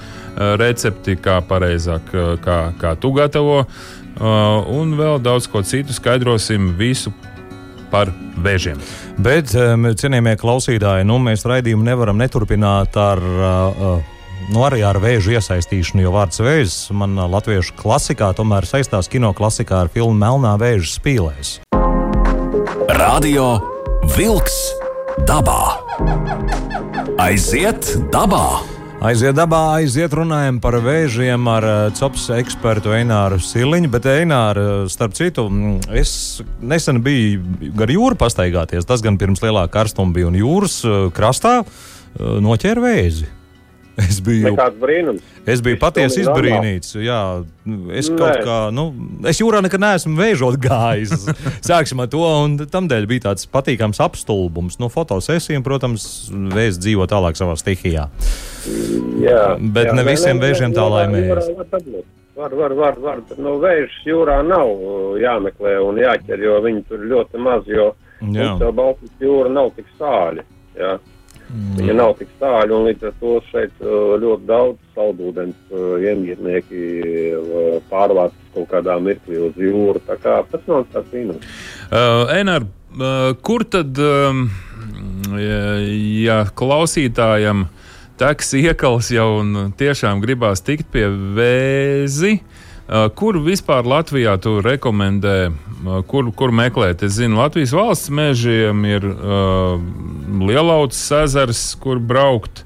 recepti, 0.63 1.19
kā 1.21 1.41
pareizāk, 1.45 2.13
kā, 2.45 2.59
kā 2.79 2.95
tu 3.01 3.13
gatavo. 3.17 3.65
Un 4.19 4.95
vēl 4.99 5.21
daudz 5.23 5.51
ko 5.51 5.63
citu 5.67 5.95
skaidrosim 5.95 6.73
visu 6.79 7.13
par 7.93 8.11
vēžiem. 8.41 8.81
Bet, 9.21 9.53
cienījamie 9.53 10.39
klausītāji, 10.41 11.07
nu, 11.09 11.19
mēs 11.23 11.45
raidījumu 11.49 11.91
nevaram 11.93 12.21
neturpināt 12.21 12.97
ar. 13.01 13.29
Uh, 13.29 14.15
Nu, 14.49 14.62
arī 14.64 14.80
ar 14.87 14.97
vēža 15.02 15.38
iesaistīšanu, 15.38 16.07
jo 16.07 16.12
vārds 16.14 16.40
vēžs 16.40 16.76
man 16.97 17.18
latviešu 17.18 17.75
klasikā 17.78 18.30
tomēr 18.38 18.66
saistās 18.68 19.11
kino 19.11 19.35
klasikā 19.37 19.83
ar 19.85 19.92
filmu 19.92 20.14
Melnā 20.16 20.54
vēža 20.61 20.88
spīlēs. 20.95 21.50
Radio 22.97 23.50
Wolks 24.14 24.57
dabā. 25.28 25.78
Aiziet 27.21 27.92
dabā! 28.14 28.61
Aiziet 28.99 29.37
dabā, 29.38 29.61
aiziet 29.78 30.11
runājam 30.18 30.57
par 30.59 30.75
vēžiem 30.83 31.45
ar 31.52 31.64
COPS 31.95 32.25
ekspertu 32.40 32.97
Eināru 32.97 33.38
Siliņu. 33.38 33.92
Bet, 33.95 34.09
Eināra, 34.11 34.88
starp 34.90 35.14
citu, 35.14 35.45
es 35.95 36.40
nesen 36.59 36.99
biju 37.04 37.71
gar 37.78 37.92
jūru 37.95 38.18
pastaigāties. 38.18 38.88
Tas 38.88 39.04
gan 39.07 39.21
pirms 39.21 39.45
lielā 39.45 39.68
karstuma 39.71 40.11
bija 40.16 40.33
un 40.33 40.40
jūras 40.40 40.80
krastā 41.14 41.61
noķēra 42.18 42.88
vēzi. 42.88 43.30
Es 43.99 44.21
biju, 44.23 44.52
es 45.49 45.62
biju 45.64 45.78
patiesi 45.81 46.21
izbrīnīts. 46.23 46.93
Jā, 47.02 47.43
nu, 47.67 47.78
es 47.99 48.07
Nē. 48.12 48.19
kaut 48.21 48.45
kā, 48.47 48.59
nu, 48.75 48.85
es 49.26 49.40
jūrā 49.43 49.59
nekad 49.64 49.83
neesmu 49.83 50.14
vēžot 50.19 50.59
gājis. 50.62 51.26
Sāksim 51.69 52.05
ar 52.05 52.11
to, 52.12 52.23
un 52.45 52.55
tam 52.71 52.87
dēļ 52.90 53.09
bija 53.11 53.26
tāds 53.31 53.49
patīkams 53.50 53.99
apstulbums. 54.05 54.78
No 54.78 54.90
fotosesijām, 54.93 55.67
protams, 55.67 56.28
vēs 56.31 56.78
dzīvo 56.78 57.09
tālāk 57.11 57.40
savā 57.40 57.59
stihijā. 57.59 58.07
Jā, 59.25 59.43
Bet 59.59 59.90
ne 59.97 60.07
visiem 60.07 60.38
vēžiem 60.43 60.76
tā 60.76 60.87
laimējas. 60.87 61.50
jūrā 61.50 61.75
var. 62.38 62.55
Var, 62.55 62.73
var, 62.78 62.99
var, 63.02 63.23
nu, 63.43 63.57
vēžs 63.59 63.97
jūrā 64.07 64.37
nav 64.47 64.69
uh, 64.71 65.17
jāmeklē 65.19 65.73
un 65.83 65.97
jāķer, 65.99 66.38
jo 66.47 66.61
viņi 66.62 66.85
tur 66.87 67.02
ļoti 67.11 67.40
maz, 67.43 67.67
jo 67.67 67.88
Jā. 68.23 68.52
Baltijas 68.75 69.23
jūra 69.23 69.50
nav 69.52 69.73
tik 69.76 69.87
sāļa. 69.99 70.45
Jā. 70.78 70.97
Mm. 71.49 71.76
Viņa 71.78 71.95
nav 71.97 72.11
tik 72.19 72.28
sāļa, 72.37 72.76
un 72.76 72.87
līdz 72.90 73.07
ar 73.09 73.14
to 73.23 73.35
šeit 73.49 73.81
uh, 73.81 74.17
ļoti 74.21 74.49
daudz 74.49 74.90
saldūdens 74.97 75.73
uh, 75.73 75.95
iemītnieki 76.05 76.83
uh, 77.38 77.78
pārvāc 77.88 78.35
kaut 78.52 78.69
kādā 78.73 78.99
mirklī 79.00 79.40
uz 79.47 79.57
jūru. 79.57 80.02
Tā 80.05 80.19
kā 80.21 80.43
tas 80.52 80.67
nav 80.69 80.85
tāds 80.93 81.09
brīnums. 81.12 81.49
Uh, 81.88 82.28
Enar, 82.37 82.69
uh, 82.69 83.33
kur 83.40 83.64
tad, 83.64 83.97
um, 83.97 84.45
ja, 85.40 85.62
ja 86.28 86.38
klausītājam 86.52 87.64
teks 88.21 88.52
iekals 88.59 89.12
jau 89.14 89.38
un 89.40 89.73
tiešām 89.78 90.21
gribās 90.21 90.61
tikt 90.67 90.90
pie 90.93 91.07
vēzi, 91.09 92.35
uh, 92.43 93.09
kur 93.17 93.40
vispār 93.40 93.88
Latvijā 93.88 94.37
tu 94.43 94.59
rekomendē, 94.64 95.38
kur, 96.06 96.30
kur 96.35 96.54
meklēt? 96.54 97.04
Es 97.06 97.18
zinu, 97.18 97.38
Latvijas 97.38 97.75
valsts 97.76 98.11
mežiem 98.14 98.85
ir 98.88 99.04
uh, 99.08 99.76
lielauts 100.42 101.00
ezers, 101.23 101.70
kur 101.82 102.00
braukt. 102.02 102.64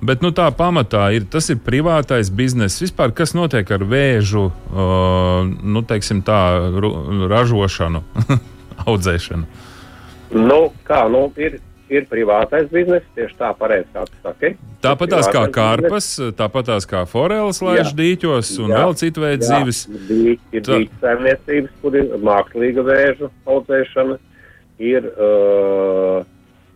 Bet 0.00 0.22
nu, 0.24 0.30
tā 0.32 0.46
pamatā 0.56 1.10
ir 1.12 1.26
tas 1.28 1.50
ir 1.52 1.58
privātais 1.60 2.30
bizness. 2.32 2.80
Vispār, 2.80 3.12
kas 3.16 3.34
notiek 3.36 3.68
ar 3.68 3.84
vēžu, 3.84 4.46
uh, 4.48 5.42
nu, 5.44 5.82
tā, 6.24 6.40
ražošanu, 7.32 8.04
audzēšanu? 8.88 9.66
Nu, 10.40 10.60
kā, 10.86 11.04
nu, 11.12 11.26
ir, 11.40 11.58
ir 11.90 12.06
privātais 12.10 12.68
bizness, 12.70 13.04
tieši 13.16 13.34
tā 13.40 13.50
pareizi, 13.58 13.88
kā 13.94 14.04
tu 14.06 14.18
saki. 14.22 14.52
Tāpat 14.84 15.10
tās 15.12 15.28
kā 15.34 15.42
karpas, 15.52 16.08
tāpat 16.38 16.68
tās 16.70 16.86
kā 16.88 17.02
foreles 17.10 17.58
laiž 17.66 17.90
dīķos 17.98 18.52
un 18.64 18.70
Jā. 18.70 18.78
vēl 18.84 18.94
citu 19.00 19.20
veidu 19.24 19.48
bija- 20.08 20.38
Ir 20.52 20.62
Tā- 20.62 20.78
bijis 20.78 20.90
saimniecības, 21.02 21.70
kur 21.82 21.96
ir 21.96 22.04
mākslīga 22.18 22.84
vēža 22.86 23.30
audzēšana. 23.46 24.18
Ir, 24.80 25.04
uh, 25.04 26.24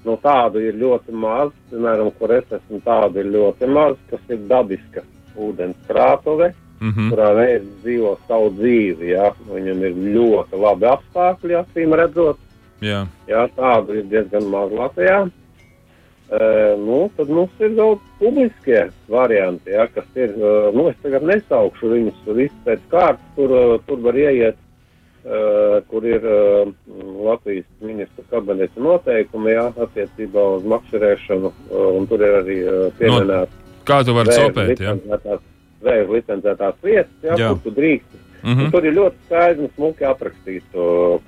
nu, 0.04 0.18
tādu 0.20 0.60
ir 0.60 0.74
ļoti 0.76 1.12
maz, 1.12 1.50
piemēram, 1.72 2.12
kur 2.18 2.34
es 2.36 2.44
esmu, 2.52 2.82
tādu 2.84 3.16
ir 3.22 3.30
ļoti 3.32 3.68
maz, 3.72 3.96
kas 4.10 4.20
ir 4.28 4.36
dabiska 4.50 5.02
ūdens 5.38 5.74
krātuve, 5.88 6.52
Mhm. 6.82 7.08
kurā 7.10 7.30
vējs 7.38 7.64
dzīvo 7.82 8.18
savu 8.28 8.50
dzīvi. 8.58 9.14
Jā. 9.14 9.32
Viņam 9.48 9.80
ir 9.88 9.94
ļoti 10.18 10.60
labi 10.60 10.86
apstākļi, 10.90 11.64
acīm 11.64 11.94
redzot. 11.96 12.36
Jā. 12.84 13.00
Jā, 13.30 13.46
tādu 13.56 13.98
ir 14.00 14.06
diezgan 14.12 14.50
maz 14.52 14.74
Latvijā. 14.74 15.24
Uh, 16.34 16.74
nu, 16.80 16.98
tad 17.18 17.28
mums 17.30 17.52
ir 17.62 17.74
vēl 17.76 17.98
publiskie 18.18 18.86
varianti, 19.12 19.74
jā, 19.74 19.84
kas 19.94 20.06
ir. 20.18 20.32
Uh, 20.40 20.70
nu, 20.74 20.88
es 20.90 20.96
tagad 21.04 21.26
nesaukšu 21.28 21.90
viņus 21.92 22.22
visus 22.32 22.62
pēc 22.64 22.86
kārtas, 22.92 23.34
tur, 23.36 23.52
uh, 23.52 23.74
tur 23.88 24.00
var 24.04 24.18
ieiet, 24.18 24.60
kur 25.88 26.04
ir 26.04 26.20
Latvijas 27.24 27.64
ministra 27.80 28.26
kabineta 28.28 28.82
noteikumi 28.84 29.54
jā, 29.54 29.62
attiecībā 29.86 30.42
uz 30.58 30.66
makšķerēšanu, 30.68 31.52
un 31.96 32.08
tur 32.10 32.24
ir 32.26 32.36
arī 32.42 32.56
pieminēts 32.98 33.62
Kā 33.88 34.00
tu 34.04 34.14
vari 34.16 34.32
copēt? 34.32 34.70
Licencētās, 34.72 35.42
vēža 35.84 36.12
licencētās 36.12 36.76
vietas, 36.84 37.16
jā, 37.24 37.36
Jā. 37.40 37.50
kur 37.52 37.60
tu 37.64 37.72
drīkst 37.76 38.20
Mhm. 38.44 38.66
Un 38.66 38.72
tur 38.74 38.84
ir 38.84 38.96
ļoti 38.98 39.26
skaidri 39.26 39.64
un 39.64 39.70
smuki 39.74 40.04
aprakstīts, 40.04 40.74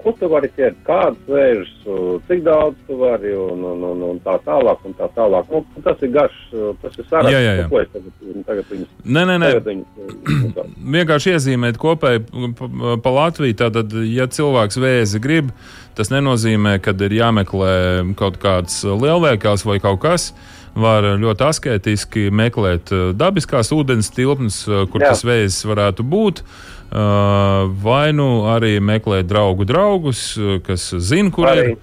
ko 0.02 0.12
tu 0.20 0.28
vari 0.28 0.50
ķert, 0.52 0.76
kādas 0.84 1.30
vēžas, 1.30 1.72
uh, 1.88 2.18
cik 2.28 2.42
daudz 2.44 2.76
tu 2.86 2.98
vari 3.00 3.32
un, 3.32 3.64
un, 3.64 3.84
un, 3.90 4.02
un 4.10 4.20
tā 4.24 4.36
tālāk. 4.44 4.84
Un 4.84 4.96
tā 4.98 5.08
tālāk. 5.16 5.48
Nu, 5.50 5.64
tas 5.84 6.02
ir 6.04 6.12
garš, 6.12 6.36
tas 6.82 6.98
ir 7.00 7.08
saraksts, 7.08 7.32
Jā, 7.32 7.40
jā, 7.40 7.54
jā. 7.56 7.64
nu, 7.64 7.72
ko 7.72 7.80
es 7.80 7.88
tagad, 7.94 8.12
tagad 8.46 8.70
viņus. 8.74 8.92
Nē, 9.04 9.24
nē, 9.30 9.38
nē. 9.40 9.50
Tagad 9.56 9.70
viņus 9.72 10.76
vienkārši 10.96 11.32
iezīmēt 11.36 11.80
kopēji 11.80 12.22
pa, 12.58 12.68
pa 13.02 13.14
Latviju. 13.16 13.56
Tātad, 13.62 13.96
ja 14.10 14.28
cilvēks 14.30 14.78
vēzi 14.82 15.22
grib, 15.22 15.50
tas 15.96 16.12
nenozīmē, 16.12 16.76
ka 16.84 16.94
ir 17.06 17.16
jāmeklē 17.16 17.72
kaut 18.20 18.38
kāds 18.42 18.82
lielveikals 18.84 19.66
vai 19.68 19.80
kaut 19.82 20.02
kas. 20.04 20.30
Var 20.76 21.06
ļoti 21.16 21.44
asketiski 21.46 22.26
meklēt 22.36 22.92
eh, 22.92 23.04
dabiskās 23.16 23.72
ūdens 23.72 24.10
tilpnes, 24.12 24.58
eh, 24.68 24.84
kur 24.92 25.00
Jā. 25.00 25.14
tas 25.14 25.24
vējs 25.24 25.62
varētu 25.64 26.04
būt. 26.04 26.42
Vai 26.90 28.12
nu 28.12 28.46
arī 28.46 28.78
meklēt 28.80 29.26
draugu 29.26 29.66
draugus, 29.68 30.38
kas 30.66 30.94
zina, 31.02 31.30
kur 31.34 31.48
arī, 31.50 31.74
ir. 31.74 31.76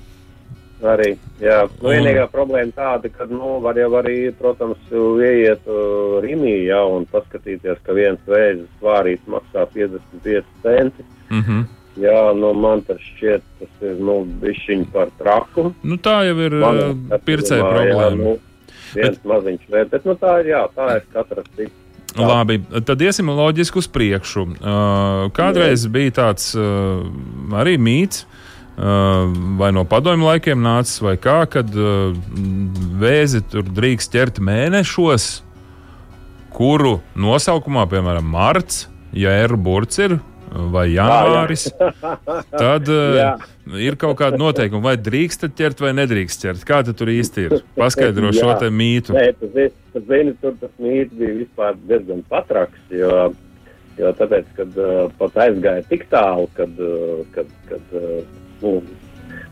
arī, 0.94 1.10
jā. 1.44 1.60
Nu, 1.82 1.90
Un- 1.90 1.96
vienīgā 1.98 2.28
problēma 2.32 2.72
tāda, 2.78 3.12
ka, 3.12 3.28
nu, 3.30 3.60
var 3.64 3.78
jau 3.78 3.92
arī, 4.00 4.32
protams, 4.40 4.80
ieiet 4.92 5.68
uh, 5.68 6.20
Rimī, 6.24 6.56
jā, 6.70 6.80
un 6.96 7.06
paskatīties, 7.12 7.84
ka 7.84 7.94
viens 7.94 8.20
vēžas 8.28 8.68
svārīts 8.80 9.28
maksā 9.28 9.68
55 9.76 10.44
centi. 10.64 11.06
Uh 11.30 11.38
-huh. 11.38 11.64
Jā, 11.96 12.34
nu, 12.34 12.54
man 12.58 12.82
tas 12.82 12.98
šķiet, 12.98 13.44
tas 13.60 13.86
ir, 13.86 14.00
nu, 14.02 14.24
bišķiņ 14.42 14.86
par 14.92 15.12
traku. 15.20 15.74
nu, 15.84 15.98
tā 15.98 16.24
jau 16.26 16.40
ir 16.42 16.52
Man 16.52 17.20
pircēja 17.26 17.62
problēma. 17.62 18.10
Jā, 18.10 18.16
nu, 18.16 18.38
viens 18.96 19.18
bet, 19.18 19.26
maziņš 19.26 19.90
bet 19.92 20.06
nu, 20.06 20.16
tā 20.16 20.40
ir, 20.40 20.46
jā, 20.56 20.68
tā 20.76 20.96
ir 20.96 21.04
katras 21.14 21.46
cits. 21.56 21.83
Tā. 22.16 22.28
Labi, 22.30 22.60
tad 22.86 23.02
iesim 23.04 23.32
loģiski 23.34 23.82
uz 23.82 23.90
priekšu. 23.92 24.46
Uh, 24.58 25.28
kādreiz 25.36 25.86
bija 25.92 26.16
tāds 26.22 26.52
uh, 26.58 27.04
arī 27.60 27.76
mīts, 27.82 28.24
uh, 28.24 29.30
vai 29.60 29.72
no 29.76 29.86
padomju 29.90 30.30
laikiem 30.30 30.62
nācis, 30.64 31.02
vai 31.04 31.16
kā, 31.22 31.42
kad 31.50 31.74
uh, 31.74 32.14
vēzi 33.04 33.44
tur 33.54 33.68
drīkst 33.68 34.14
ķert 34.14 34.42
mēnešos, 34.44 35.32
kuru 36.54 37.00
nosaukumā, 37.18 37.88
piemēram, 37.90 38.30
marts, 38.30 38.86
ja 39.18 39.34
R 39.48 39.58
burts 39.58 40.02
ir. 40.04 40.20
Vai 40.54 40.86
janvāris, 40.94 41.68
tad 42.64 42.90
uh, 42.94 43.46
ir 43.82 43.98
kaut 44.00 44.18
kāda 44.20 44.38
noteikuma, 44.38 44.92
vai 44.92 44.96
drīkst 45.02 45.48
ķert 45.58 45.82
vai 45.82 45.94
nedrīkst 45.98 46.46
ķert. 46.46 46.66
Kā 46.68 46.82
tu 46.86 46.94
tur 46.98 47.10
īsti 47.14 47.48
ir? 47.48 47.56
Paskaidro 47.80 48.34
šo 48.36 48.52
te 48.62 48.70
mītu. 48.74 49.16
Nē, 49.18 49.32
tas, 49.40 49.56
ir- 49.58 49.74
tas 49.96 50.06
zini, 50.10 50.36
tur 50.42 50.54
tas 50.62 50.74
mīts 50.82 51.16
bija 51.18 51.40
vispār 51.42 51.80
diezgan 51.90 52.22
patraks, 52.30 52.82
jo, 52.94 53.32
jo 53.98 54.12
tāpēc, 54.20 54.52
kad 54.60 54.78
uh, 54.82 55.08
pat 55.22 55.40
aizgāja 55.48 55.86
tik 55.90 56.06
tālu, 56.14 56.50
kad, 56.58 56.78
uh, 56.82 57.24
kad, 57.36 57.50
kad 57.72 57.98
uh, 57.98 58.20
nu, 58.62 58.76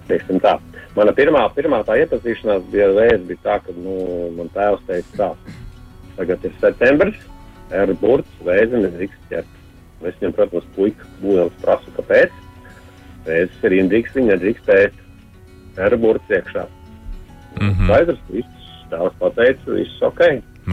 teiksim 0.09 0.41
tā, 0.43 0.57
mana 0.97 1.13
pirmā, 1.17 1.47
pirmā 1.55 1.81
tā 1.87 1.97
iepazīšanās 2.03 2.67
bija 2.73 2.91
reiz, 2.93 3.23
bija 3.29 3.41
tā, 3.47 3.57
ka, 3.65 3.73
nu, 3.77 3.97
man 4.37 4.49
tēvs 4.53 4.85
teica 4.89 5.17
tā, 5.17 5.55
tagad 6.19 6.45
ir 6.49 6.53
septembris, 6.61 7.17
ir 7.71 7.93
burts, 8.01 8.37
vēzi 8.45 8.81
nedrīkst 8.85 9.29
ķert. 9.31 9.57
Es 10.05 10.15
viņam, 10.21 10.33
protams, 10.37 10.67
puika 10.75 11.05
būdams 11.21 11.57
prasu, 11.61 11.91
kāpēc. 11.97 12.31
Vēzis 13.25 13.65
ir 13.67 13.75
indīgs, 13.77 14.13
viņa 14.15 14.35
nedrīkst 14.35 14.71
ēst. 14.73 15.01
Ir 15.77 15.97
burts 16.01 16.31
iekšā. 16.33 16.65
Mhm. 17.61 17.85
Skaidrs, 17.87 18.21
viss 18.29 18.69
tēvs 18.91 19.17
pateica, 19.19 19.75
viss 19.75 20.01
ok. 20.01 20.21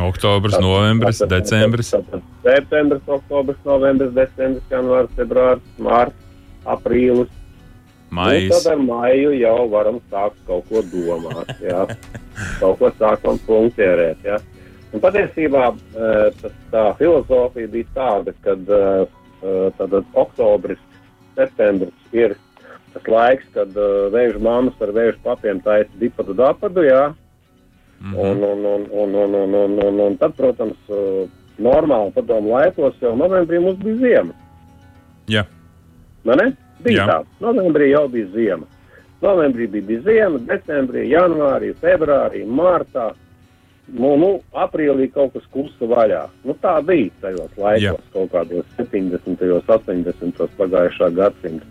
Oktobris, 0.08 0.58
novembris, 0.60 1.18
Tātad- 1.22 1.28
decembris. 1.42 1.90
tātad 1.94 2.22
Septembris, 2.44 3.02
oktobris, 3.08 3.56
novembris, 3.64 4.12
decembris, 4.14 4.62
janvārs, 4.70 5.08
februāris, 5.16 5.62
mārts, 5.78 6.14
aprīlis. 6.66 7.28
Maijs. 8.10 8.64
tad 8.64 8.72
ar 8.72 8.78
maiju 8.80 9.34
jau 9.36 9.68
varam 9.68 10.00
sākt 10.10 10.36
kaut 10.46 10.64
ko 10.70 10.80
domāt. 10.82 11.50
Jā. 11.60 11.84
kaut 12.60 12.78
ko 12.78 12.90
sākam 12.98 13.38
punktierēt. 13.46 14.16
Jā. 14.24 14.38
Un 14.88 15.02
patiesībā 15.04 15.64
eh, 15.68 16.28
tas, 16.40 16.52
tā 16.72 16.84
filozofija 17.00 17.68
bija 17.72 17.88
tāda, 17.96 18.32
ka 18.44 18.54
uh, 18.56 19.98
oktobris, 20.16 20.80
septembris 21.36 22.14
ir 22.16 22.36
tas 22.94 23.10
laiks, 23.12 23.44
kad 23.54 23.74
uh, 23.76 24.08
vēža 24.14 24.40
mammas 24.42 24.80
ar 24.80 24.94
vēža 24.96 25.20
papiem 25.24 25.60
taisa 25.64 26.00
dipadu 26.00 26.36
dapadu. 26.38 26.86
Jā. 26.88 27.10
Mhm. 28.00 28.14
Un, 28.14 28.42
un, 28.46 28.64
un, 28.64 28.88
un, 28.90 29.14
un, 29.24 29.34
un, 29.34 29.54
un, 29.54 29.78
un, 29.84 30.00
un 30.06 30.16
tad, 30.16 30.34
protams, 30.38 30.78
uh, 30.88 31.26
normāli 31.58 32.14
padomu 32.14 32.54
laikos 32.54 32.96
jau 33.02 33.14
novembrī 33.18 33.60
mums 33.62 33.78
bija 33.82 34.00
ziema. 34.02 34.34
Jā. 35.28 35.44
Nu, 36.24 36.34
ne? 36.38 36.52
Bija 36.84 37.02
Jā. 37.02 37.06
tā. 37.10 37.18
Novembrī 37.42 37.90
jau 37.92 38.06
bija 38.10 38.28
ziema. 38.34 38.68
Novembrī 39.22 39.66
bija, 39.70 39.86
bija 39.88 40.04
ziema, 40.06 40.40
decembrī, 40.46 41.08
janvārī, 41.10 41.72
februārī, 41.82 42.44
martā. 42.46 43.10
Nu, 43.88 44.16
nu, 44.20 44.30
aprīlī 44.52 45.08
kaut 45.14 45.32
kas 45.32 45.46
klusa 45.52 45.88
vaļā. 45.88 46.26
Nu, 46.44 46.54
tā 46.60 46.74
bija 46.84 47.08
tajos 47.22 47.54
laikos, 47.56 47.84
Jā. 47.86 47.94
kaut 48.12 48.32
kādos 48.34 48.66
70. 48.76 49.24
un 49.24 49.62
80. 49.64 50.42
pagājušā 50.58 51.08
gadsimta. 51.16 51.64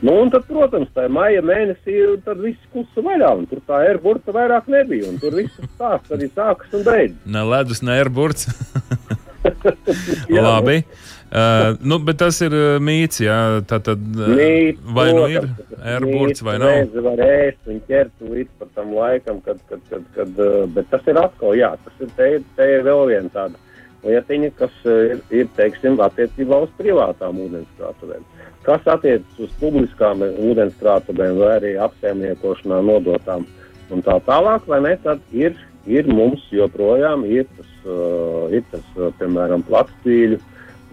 Nu, 0.00 0.14
un 0.22 0.30
tad, 0.32 0.46
protams, 0.48 0.88
tā 0.96 1.04
maija 1.12 1.42
mēnesī 1.44 1.98
tad 2.24 2.40
viss 2.40 2.68
klusa 2.72 3.04
vaļā, 3.04 3.34
un 3.36 3.46
tur 3.50 3.60
tā 3.68 3.82
ir 3.90 4.00
burta 4.00 4.32
vairāk 4.32 4.70
nebija. 4.72 5.10
un 5.12 5.20
Tur 5.20 5.36
viss 5.36 5.60
stāsts 5.76 6.14
arī 6.16 6.30
sākas 6.32 6.76
un 6.78 6.86
beidzas. 6.88 7.18
Ne 7.36 7.44
ledus, 7.44 7.82
ne 7.84 7.98
airburts. 8.00 8.48
Labi. 10.30 10.82
Uh, 11.30 11.76
nu, 11.86 12.00
bet 12.02 12.18
tas 12.18 12.40
ir 12.42 12.54
uh, 12.56 12.80
mīts, 12.82 13.20
jā. 13.22 13.36
Tā 13.68 13.78
tad, 13.86 14.00
uh, 14.18 14.32
Mīt, 14.34 14.80
vai 14.96 15.10
nu 15.14 15.28
ir 15.30 15.46
airburts 15.78 16.42
vai 16.42 16.56
nav? 16.58 16.72
Vēzi 16.80 17.04
var 17.04 17.22
ēst 17.28 17.70
un 17.70 17.78
ķert 17.86 18.24
līdz 18.24 18.59
tam 18.74 18.92
laikam, 18.96 19.40
kad, 19.44 19.58
kad, 19.68 19.80
kad, 19.90 20.06
kad, 20.14 20.38
uh, 20.38 20.66
bet 20.74 20.88
tas 20.92 21.06
ir 21.10 21.18
atkal, 21.20 21.54
jā, 21.58 21.72
tas 21.84 22.04
ir, 22.04 22.12
te, 22.16 22.30
te 22.56 22.68
ir 22.76 22.84
vēl 22.86 23.06
viena 23.10 23.32
tāda 23.34 23.60
lietiņa, 24.04 24.50
kas 24.58 24.76
uh, 24.86 25.00
ir, 25.12 25.22
ir, 25.42 25.48
teiksim, 25.56 25.98
attiecībā 26.00 26.62
uz 26.66 26.72
privātām 26.78 27.40
ūdenskrātuvēm. 27.46 28.26
Kas 28.66 28.86
attiecas 28.92 29.40
uz 29.40 29.52
publiskām 29.60 30.22
ūdenskrātuvēm 30.26 31.40
vai 31.40 31.50
arī 31.56 31.74
apsaimniekošanā 31.80 32.82
nodotām 32.84 33.46
un 33.90 34.04
tā 34.06 34.18
tālāk, 34.26 34.66
vai 34.70 34.80
ne, 34.84 34.94
tad 35.04 35.22
ir, 35.34 35.56
ir 35.88 36.08
mums 36.10 36.42
joprojām 36.54 37.24
ir 37.28 37.48
tas, 37.56 37.70
uh, 37.86 38.48
ir 38.54 38.66
tas 38.72 38.84
uh, 38.98 39.10
piemēram, 39.20 39.64
platspīļu 39.68 40.40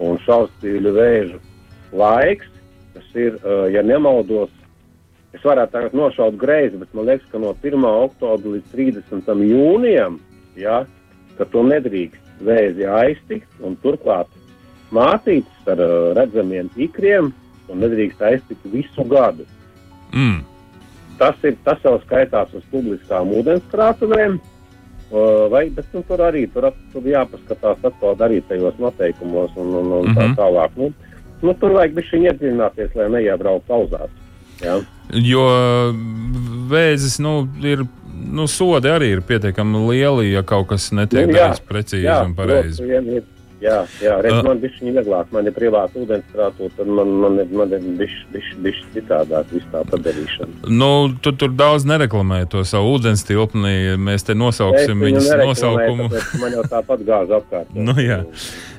un 0.04 0.22
šausmīgu 0.26 0.94
vēžu 0.96 1.42
laiks, 1.98 2.50
kas 2.96 3.12
ir, 3.16 3.38
uh, 3.44 3.68
ja 3.72 3.84
nemaldos, 3.86 4.52
es 5.38 5.46
varētu 5.46 5.74
tagad 5.78 5.96
nošaut 5.98 6.38
greizi, 6.42 6.78
bet 6.82 6.94
man 6.98 7.08
liekas, 7.10 7.28
ka 7.32 7.40
no 7.42 7.54
1. 7.64 7.86
oktobra 7.88 8.56
līdz 8.58 8.74
30. 8.74 9.32
jūnijam, 9.52 10.20
ja, 10.58 10.82
ka 11.38 11.46
to 11.54 11.64
nedrīkst 11.68 12.44
vēzi 12.46 12.86
aiztikt, 12.90 13.50
un 13.66 13.78
turklāt 13.84 14.30
mātītis 14.94 15.70
ar 15.70 15.82
uh, 15.84 15.96
redzamiem 16.18 16.70
ikriem, 16.80 17.32
un 17.68 17.82
nedrīkst 17.84 18.22
aiztikt 18.24 18.68
visu 18.72 19.04
gadu. 19.12 19.46
Mm. 20.16 20.44
Tas, 21.18 21.36
ir, 21.44 21.58
tas 21.66 21.82
jau 21.84 21.98
skaitās 22.06 22.54
uz 22.56 22.64
publiskām 22.72 23.34
ūdenskrātuvēm. 23.40 24.38
Uh, 25.08 25.48
vai, 25.52 25.70
bet 25.72 25.88
nu, 25.96 26.02
tur 26.04 26.20
arī 26.20 26.44
tur, 26.52 26.68
tur 26.92 27.06
jāpaskatās 27.08 27.84
atkal 27.88 28.18
arī 28.26 28.42
tajos 28.50 28.76
noteikumos 28.80 29.54
un, 29.56 29.70
un, 29.82 29.92
un 30.02 30.10
tā 30.12 30.26
Mhm. 30.28 30.36
tālāk. 30.36 30.76
Nu, 30.76 30.90
nu, 31.42 31.54
tur 31.54 31.76
vajag 31.78 31.96
bišķiņ 31.96 32.26
iedziļināties, 32.28 32.96
lai 33.00 33.08
neiebrauc 33.16 33.64
pauzās. 33.70 34.12
Ja? 34.62 34.80
Jo 35.14 35.44
vēzis, 36.72 37.18
nu, 37.24 37.48
ir, 37.64 37.86
nu, 38.14 38.48
sodi 38.52 38.92
arī 38.92 39.14
ir 39.18 39.22
pietiekami 39.28 39.86
lieli, 39.88 40.32
ja 40.34 40.44
kaut 40.48 40.68
kas 40.74 40.90
netiek 40.96 41.28
Nu, 41.30 41.38
jā, 41.38 41.50
darīts 41.52 41.66
precīzi 41.70 42.14
un 42.26 42.36
pareizi. 42.38 42.84
ir. 42.84 43.24
Jā, 43.58 43.88
jā 43.98 44.20
redz, 44.22 44.36
Uh. 44.38 44.44
man 44.46 44.60
bija 44.62 44.70
viņa 44.78 44.92
vieglāk, 45.00 45.32
man 45.34 45.48
ir 45.50 45.54
privāta 45.56 45.98
ūdenskrāta, 45.98 46.68
tad 46.78 46.86
man, 46.94 47.10
man, 47.24 47.40
ir- 47.42 47.50
man 47.58 47.72
ir 47.74 47.80
bijis 48.62 48.84
citādāk 48.94 49.50
viss 49.50 49.66
tā 49.74 49.82
padarīšana. 49.90 50.70
Nu, 50.70 51.10
tu 51.20 51.32
tur 51.32 51.50
daudz 51.50 51.84
nereklamē 51.90 52.44
to 52.52 52.62
savu 52.64 53.00
ūdens 53.00 53.26
tilpni. 53.26 53.98
Mēs 53.98 54.28
te 54.30 54.36
nosauksim 54.38 55.02
viņas 55.02 55.32
nosaukumu. 55.42 56.06
tāpēc 56.14 56.40
Man 56.40 56.52
jau 56.54 56.64
tāpat 56.70 57.02
gāza 57.10 57.42
apkārt. 57.42 57.74
Nu, 57.88 57.94
jā. 57.98 58.20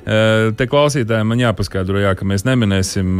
Te 0.09 0.65
klausītājiem 0.65 1.27
man 1.29 1.41
jāpaskaidro, 1.43 1.99
jā, 2.01 2.15
ka 2.17 2.25
mēs 2.25 2.41
neminēsim 2.47 3.19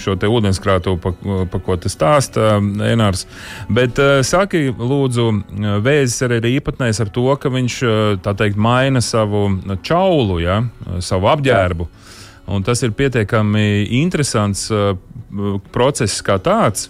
šo 0.00 0.14
te 0.16 0.30
ūdenskrātu, 0.32 0.94
pa, 1.02 1.12
pa 1.50 1.60
ko 1.60 1.76
tas 1.76 1.92
stāsta 1.92 2.54
Enārs. 2.86 3.26
Bet 3.68 4.00
saki, 4.24 4.70
lūdzu, 4.78 5.26
vēzis 5.84 6.24
arī 6.24 6.38
ir 6.40 6.48
īpatnējs 6.54 7.02
ar 7.04 7.10
to, 7.12 7.26
ka 7.42 7.52
viņš, 7.52 7.76
tā 8.24 8.36
teikt, 8.38 8.56
maina 8.56 9.02
savu 9.04 9.44
čaulu, 9.84 10.38
ja, 10.40 10.62
savu 11.04 11.28
apģērbu. 11.34 11.88
Un 12.52 12.64
tas 12.64 12.80
ir 12.82 12.96
pietiekami 12.96 13.66
interesants 14.00 14.70
process 15.74 16.24
kā 16.24 16.40
tāds. 16.42 16.88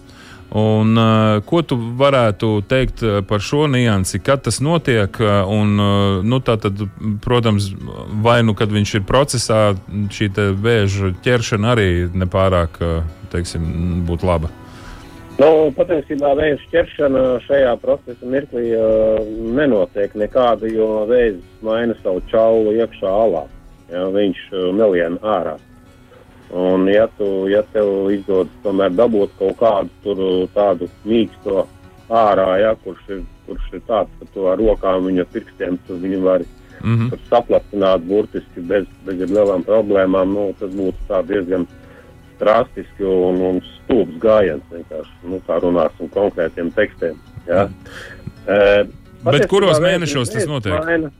Un, 0.53 0.97
uh, 1.01 1.39
ko 1.49 1.63
tu 1.65 1.79
varētu 1.97 2.49
teikt 2.69 3.01
uh, 3.07 3.23
par 3.25 3.41
šo 3.41 3.65
niansi, 3.73 4.19
kad 4.21 4.43
tas 4.45 4.61
notiek? 4.61 5.17
uh, 5.21 5.49
Un, 5.49 5.79
uh, 5.81 6.19
nu, 6.25 6.43
tad, 6.45 6.67
protams, 7.25 7.71
vai 8.21 8.43
nu 8.45 8.53
kad 8.55 8.69
viņš 8.73 8.95
ir 8.99 9.07
procesā, 9.09 9.63
šī 10.13 10.29
vēža 10.61 11.15
ķeršana 11.25 11.73
arī 11.73 11.89
nepārāk 12.13 12.77
uh, 12.85 13.01
teiksim, 13.33 13.65
būtu 14.05 14.29
laba. 14.29 14.53
Nu, 15.41 15.73
patiesībā 15.73 16.35
vēža 16.37 16.69
ķeršana 16.75 17.25
šajā 17.47 17.73
procesa 17.81 18.29
mirklī 18.29 18.69
uh, 18.77 19.25
nenotiek 19.57 20.13
nekāda, 20.21 20.69
jo 20.69 21.07
vēzis 21.09 21.65
maina 21.65 21.97
savu 22.03 22.21
čaulu 22.29 22.77
iekšā 22.77 23.09
alā. 23.09 23.47
Ja, 23.89 24.05
viņš 24.13 24.49
uh, 24.53 24.69
nelien 24.77 25.17
ārā. 25.25 25.57
Un, 26.53 26.89
ja, 26.93 27.07
tu, 27.17 27.27
ja 27.49 27.63
tev 27.73 28.11
izdodas 28.13 28.53
tomēr 28.65 28.93
dabūt 28.93 29.31
kaut 29.39 29.57
kādu 29.61 29.89
tur, 30.05 30.19
tādu 30.53 30.89
mīksto 31.09 31.67
ārā, 32.13 32.49
ja, 32.61 32.75
kurš, 32.85 33.07
ir, 33.09 33.23
kurš 33.47 33.71
ir 33.73 33.85
tāds, 33.89 34.13
ka 34.21 34.29
tu 34.35 34.45
ar 34.53 34.61
rokām 34.61 35.07
viņa 35.09 35.25
pirkstiem 35.33 35.79
viņu 35.89 36.21
vari 36.27 36.49
Mm 36.83 36.99
-hmm. 36.99 37.11
tur 37.11 37.19
saplastināt 37.31 38.01
burtiski 38.03 38.61
bez, 38.61 38.87
bez 39.07 39.31
lielām 39.31 39.63
problēmām, 39.63 40.33
nu, 40.35 40.55
tas 40.59 40.71
būtu 40.71 41.23
diezgan 41.29 41.67
drastiski 42.41 43.05
un, 43.05 43.41
un 43.41 43.61
stulbs 43.63 44.19
gājiens. 44.19 44.63
Nu, 45.23 45.41
tā 45.47 45.61
runāsim 45.63 46.11
konkrētiem 46.11 46.73
tekstiem. 46.75 47.15
Ja. 47.47 47.69
E, 48.47 48.85
Bet 49.25 49.47
kuros 49.47 49.79
mēnešos 49.79 50.33
tas 50.35 50.47
notiek? 50.51 50.75
Maina, 50.85 51.11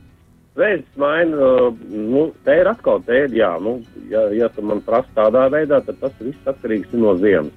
vēzis 0.55 0.97
maina, 1.01 1.49
nu, 1.89 2.23
te 2.45 2.55
ir 2.61 2.69
atkal, 2.69 3.01
te 3.07 3.23
jā, 3.33 3.51
nu, 3.63 3.79
ja, 4.11 4.27
ja 4.35 4.49
tu 4.53 4.61
man 4.65 4.81
prasa 4.85 5.09
tādā 5.17 5.47
veidā, 5.53 5.81
tad 5.85 5.99
tas 6.01 6.15
viss 6.21 6.49
atkarīgs 6.49 6.93
no 6.93 7.15
ziemas. 7.21 7.53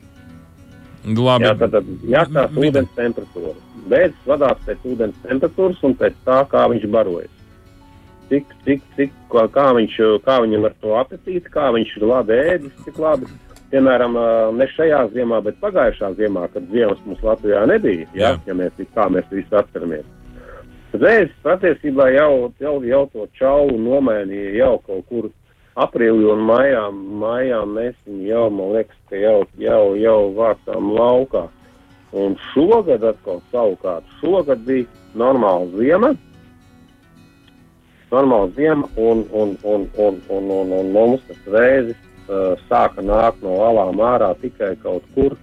Labi. 1.07 1.45
Jā, 1.45 1.53
tad, 1.55 1.71
tad 1.71 1.87
Vi- 2.59 2.71
ūdens 2.71 2.91
temperatūra. 2.97 3.55
Vēzis 3.87 4.27
vadās 4.27 4.59
pēc 4.67 4.83
ūdens 4.91 5.15
temperatūras 5.23 5.83
un 5.87 5.95
pēc 5.95 6.15
tā, 6.27 6.41
kā 6.51 6.65
viņš 6.73 6.87
barojas. 6.91 7.31
Cik, 8.29 8.47
cik, 8.65 8.83
cik, 8.97 9.13
kā, 9.31 9.45
kā, 9.55 9.69
viņš, 9.77 9.97
kā 10.25 10.41
viņam 10.43 10.65
ar 10.67 10.75
to 10.83 10.97
apetīti, 10.99 11.47
kā 11.53 11.69
viņš 11.77 11.97
ir 11.97 12.07
labi 12.11 12.33
ēdis, 12.33 12.73
cik 12.85 12.99
labi. 12.99 13.27
Piemēram, 13.71 14.19
ne 14.57 14.67
šajā 14.67 15.05
ziemā, 15.15 15.41
bet 15.43 15.61
pagājušā 15.63 16.15
ziemā, 16.19 16.49
kad 16.53 16.67
ziemas 16.71 16.99
mums 17.07 17.23
Latvijā 17.23 17.67
nebija, 17.67 18.07
ja, 18.15 18.33
Jā. 18.35 18.41
ja 18.47 18.55
mēs 18.55 18.73
kā 18.95 19.07
mēs 19.11 19.27
visi 19.31 19.55
atceramies. 19.55 20.05
Vēzis 21.03 21.35
patiesībā 21.45 22.09
jau, 22.15 22.53
jau, 22.63 22.77
jau 22.85 23.03
to 23.13 23.27
čaulu 23.39 23.77
nomainīja 23.81 24.55
jau 24.61 24.75
kaut 24.87 25.05
kur 25.11 25.29
aprīlī 25.77 26.25
un 26.33 26.45
maijā, 26.49 26.85
maijā 27.21 27.61
mēs 27.69 27.97
viņu 28.07 28.29
jau, 28.31 28.45
man 28.55 28.73
liekas, 28.77 28.99
ka 29.11 29.21
jau, 29.21 29.41
jau, 29.61 29.83
jau 30.01 30.21
vācām 30.37 30.93
laukā. 30.97 31.47
Un 32.17 32.37
šogad 32.53 33.05
atkal 33.05 33.43
savukārt, 33.53 34.07
šogad 34.23 34.63
bija 34.65 34.87
normāla 35.19 35.67
ziema, 35.77 36.13
normāla 38.13 38.53
ziema, 38.57 38.89
un, 38.97 39.25
un, 39.33 39.57
un, 39.65 39.89
un, 40.07 40.21
un, 40.29 40.53
un, 40.61 40.77
un 40.79 40.93
mums 40.95 41.25
tas 41.29 41.51
reizes 41.53 41.99
uh, 42.31 42.55
sāka 42.71 43.05
nākt 43.05 43.43
no 43.45 43.59
alām 43.67 44.01
ārā 44.01 44.31
tikai 44.41 44.77
kaut 44.85 45.05
kur 45.17 45.37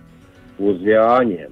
uz 0.57 0.81
Jāņiem. 0.87 1.51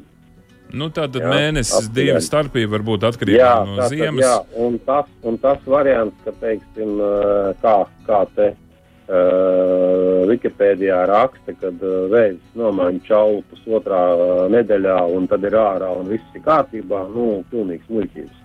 Nu, 0.73 0.87
tātad 0.89 1.21
Jā, 1.21 1.29
mēnesis, 1.31 1.73
aptuveni. 1.77 1.95
divi 2.11 2.21
starpība 2.23 2.71
var 2.77 2.83
būt 2.87 3.03
atkarībā 3.09 3.37
Jā, 3.41 3.53
no 3.67 3.75
tātad, 3.79 3.89
ziemas. 3.95 4.25
jā 4.25 4.35
un, 4.65 4.77
tas, 4.85 5.05
un 5.23 5.37
tas 5.37 5.59
variants, 5.67 6.15
ka, 6.25 6.31
teiksim, 6.41 6.93
kā, 7.61 7.73
kā 8.07 8.19
te 8.35 8.47
uh, 8.51 10.27
Wikipēdijā 10.29 10.99
raksta, 11.09 11.55
kad 11.59 11.81
uh, 11.83 12.05
vējs 12.11 12.39
nomaina 12.59 13.01
čaulu 13.07 13.41
pusotrā 13.51 14.01
uh, 14.15 14.45
nedēļā 14.53 14.97
un 15.15 15.27
tad 15.31 15.43
ir 15.47 15.57
ārā 15.59 15.89
un 15.99 16.09
viss 16.11 16.35
ir 16.37 16.43
kārtībā, 16.45 17.03
nu, 17.15 17.27
pilnīgs 17.51 17.89
muļķības. 17.91 18.37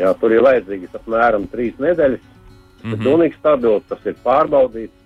Jā, 0.00 0.12
tur 0.20 0.32
ir 0.32 0.44
vajadzīgas 0.46 0.94
apmēram 1.00 1.48
trīs 1.52 1.74
nedēļas, 1.82 2.22
tas 2.24 2.82
Mhm. 2.82 2.94
ir 2.96 3.02
pilnīgi 3.06 3.36
stabils, 3.38 3.84
tas 3.88 4.06
ir 4.10 4.16
pārbaudīts. 4.24 4.96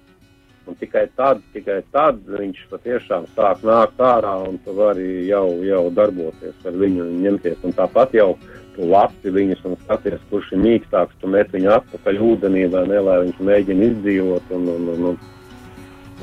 Un 0.66 0.74
tikai 0.80 1.04
tad, 1.14 1.42
tikai 1.54 1.78
tad 1.94 2.18
viņš 2.26 2.64
patiešām 2.72 3.28
sāk 3.36 3.62
nākt 3.66 4.00
ārā 4.02 4.32
un 4.48 4.58
tu 4.64 4.74
vari 4.74 5.28
jau, 5.28 5.46
jau 5.62 5.84
darboties 5.94 6.66
ar 6.66 6.78
viņu 6.80 7.04
un 7.04 7.20
ņemties. 7.22 7.60
Un 7.66 7.74
tāpat 7.76 8.16
jau 8.18 8.32
tu 8.74 8.88
lasi 8.90 9.32
viņus 9.32 9.62
un 9.68 9.76
skaties, 9.84 10.24
kurš 10.30 10.52
ir 10.56 10.62
mīkstāks, 10.64 11.16
tu 11.20 11.30
met 11.30 11.52
viņu 11.54 11.70
atpakaļ 11.76 12.18
ūdenī 12.30 12.66
vai 12.72 12.82
ne, 12.90 12.98
lai 13.08 13.20
viņš 13.24 13.42
mēģina 13.50 13.90
izdzīvot 13.92 14.50
un, 14.58 14.66
un, 14.74 14.88
un, 14.94 15.06
un, 15.12 15.20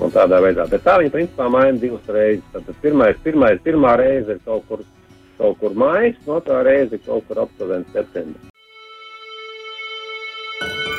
un 0.03 0.13
tādā 0.13 0.41
veidā. 0.43 0.67
Bet 0.71 0.83
tā 0.85 0.97
viņa 1.01 1.15
principā 1.15 1.47
maina 1.53 1.79
divas 1.79 2.11
reizes. 2.11 2.43
Tad 2.51 2.67
pirmais, 2.83 3.15
pirmais, 3.23 3.63
pirmā 3.63 3.95
reize 4.01 4.35
ir 4.35 4.43
kaut 4.43 4.67
kur, 4.67 4.83
kaut 5.39 5.57
kur 5.63 5.79
mājas, 5.79 6.19
no 6.27 6.41
tā 6.43 6.59
reize 6.67 6.99
ir 6.99 7.05
kaut 7.07 7.23
kur 7.29 7.45
aptuveni 7.47 7.87
septembris. 7.95 8.51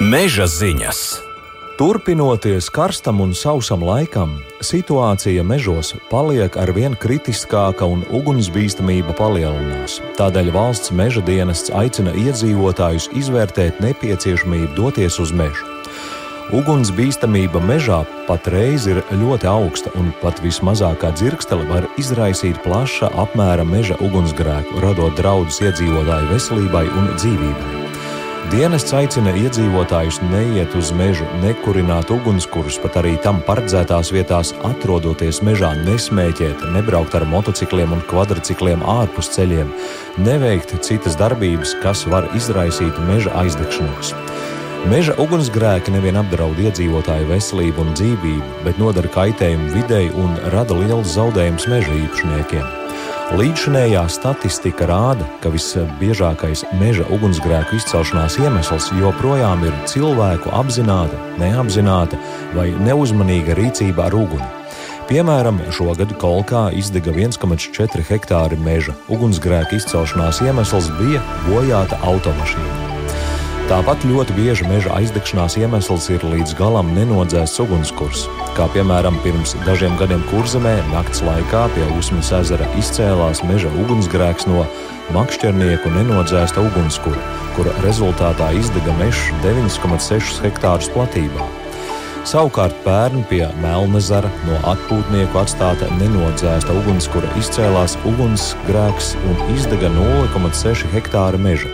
Meža 0.00 0.48
ziņas. 0.50 1.33
Turpinoties 1.74 2.68
karstam 2.70 3.18
un 3.20 3.32
sausam 3.34 3.82
laikam, 3.82 4.36
situācija 4.62 5.42
mežos 5.42 5.88
paliek 6.06 6.54
ar 6.54 6.70
vien 6.70 6.94
kritiskāka 6.94 7.88
un 7.90 8.04
ugunsbīstamība 8.14 9.16
palielinās. 9.18 9.96
Tādēļ 10.14 10.52
valsts 10.54 10.94
meža 10.94 11.24
dienests 11.26 11.74
aicina 11.74 12.14
iedzīvotājus 12.14 13.08
izvērtēt 13.18 13.82
nepieciešamību 13.82 14.70
doties 14.78 15.18
uz 15.18 15.34
mežu. 15.34 15.66
Ugunsbīstamība 16.54 17.58
mežā 17.66 18.04
patreiz 18.28 18.86
ir 18.86 19.02
ļoti 19.10 19.50
augsta, 19.50 19.90
un 19.98 20.12
pat 20.22 20.38
vismazākā 20.46 21.10
dzirkstele 21.18 21.66
var 21.66 21.90
izraisīt 21.98 22.62
plaša 22.62 23.10
apmēra 23.18 23.66
meža 23.66 23.98
ugunsgrēku, 23.98 24.78
radot 24.84 25.18
draudus 25.18 25.58
iedzīvotāju 25.64 26.36
veselībai 26.36 26.86
un 26.86 27.16
dzīvībai. 27.18 27.83
Dienests 28.52 28.92
aicina 28.92 29.32
iedzīvotājus 29.40 30.18
neiet 30.28 30.74
uz 30.76 30.90
mežu, 30.92 31.24
nekurināt 31.40 32.10
ugunskurus, 32.12 32.76
pat 32.82 32.98
arī 33.00 33.14
tam 33.24 33.38
paredzētās 33.46 34.10
vietās, 34.12 34.50
atrodoties 34.68 35.40
mežā, 35.46 35.70
nesmēķēt, 35.86 36.66
nebraukt 36.74 37.16
ar 37.16 37.24
motocikliem 37.30 37.96
un 37.96 38.04
kvadrcikliem 38.10 38.84
ārpus 38.84 39.32
ceļiem, 39.38 39.72
neveikt 40.28 40.76
citas 40.84 41.16
darbības, 41.16 41.72
kas 41.80 42.04
var 42.12 42.28
izraisīt 42.36 43.00
meža 43.08 43.32
aizdegšanos. 43.40 44.12
Meža 44.92 45.16
ugunsgrēki 45.24 45.96
nevien 45.96 46.20
apdraud 46.20 46.60
iedzīvotāju 46.60 47.32
veselību 47.32 47.86
un 47.86 47.96
dzīvību, 47.96 48.62
bet 48.68 48.76
nodara 48.76 49.08
kaitējumu 49.16 49.72
videi 49.72 50.12
un 50.12 50.36
rada 50.52 50.76
lielus 50.76 51.16
zaudējumus 51.16 51.70
meža 51.72 52.00
īpašniekiem. 52.04 52.83
Līdzšinējā 53.32 54.02
statistika 54.12 54.84
rāda, 54.84 55.24
ka 55.40 55.48
visbiežākais 55.48 56.66
meža 56.76 57.06
ugunsgrēku 57.14 57.78
izcelšanās 57.78 58.36
iemesls 58.42 58.90
joprojām 58.98 59.64
ir 59.64 59.72
cilvēku 59.88 60.52
apzināta, 60.52 61.16
neapzināta 61.40 62.20
vai 62.52 62.68
neuzmanīga 62.84 63.56
rīcība 63.56 64.10
ar 64.10 64.18
uguni. 64.20 64.50
Piemēram, 65.08 65.62
šogad 65.72 66.12
Kolkā 66.20 66.66
izdega 66.76 67.16
1,4 67.16 68.04
hektāri 68.08 68.60
meža. 68.60 68.92
Ugunsgrēka 69.08 69.80
izcelšanās 69.80 70.44
iemesls 70.44 70.92
bija 71.00 71.24
bojāta 71.48 72.00
automašīna. 72.04 72.93
Tāpat 73.64 74.02
ļoti 74.04 74.34
bieži 74.36 74.66
meža 74.68 74.90
aizdegšanās 74.92 75.54
iemesls 75.56 76.10
ir 76.12 76.24
līdz 76.28 76.50
galam 76.58 76.90
nenodzēsts 76.92 77.62
ugunskurs. 77.64 78.26
Kā 78.58 78.66
piemēram, 78.74 79.16
pirms 79.24 79.54
dažiem 79.64 79.94
gadiem 79.96 80.20
Kurzemē 80.28 80.74
nakts 80.90 81.22
laikā 81.24 81.62
pie 81.72 81.86
Usmas 81.96 82.28
ezera 82.36 82.66
izcēlās 82.76 83.40
meža 83.48 83.70
ugunsgrēks 83.80 84.44
no 84.50 84.66
makšķernieku 85.16 85.94
nenodzēsta 85.94 86.60
ugunskura, 86.60 87.22
kura 87.56 87.72
rezultātā 87.86 88.50
izdega 88.60 88.92
mežs 88.98 89.30
9,6 89.46 90.42
hektārus 90.44 90.90
platībā. 90.92 91.48
Savukārt 92.28 92.76
pērn 92.84 93.24
pie 93.32 93.46
Melnezara 93.64 94.28
no 94.44 94.60
atpūtnieku 94.74 95.40
atstāta 95.40 95.88
nenodzēsta 96.02 96.76
ugunskura 96.82 97.32
izcēlās 97.40 97.96
ugunsgrēks 98.12 99.14
un 99.24 99.56
izdega 99.56 99.88
0,6 99.96 100.84
hektāra 100.92 101.40
meža. 101.40 101.72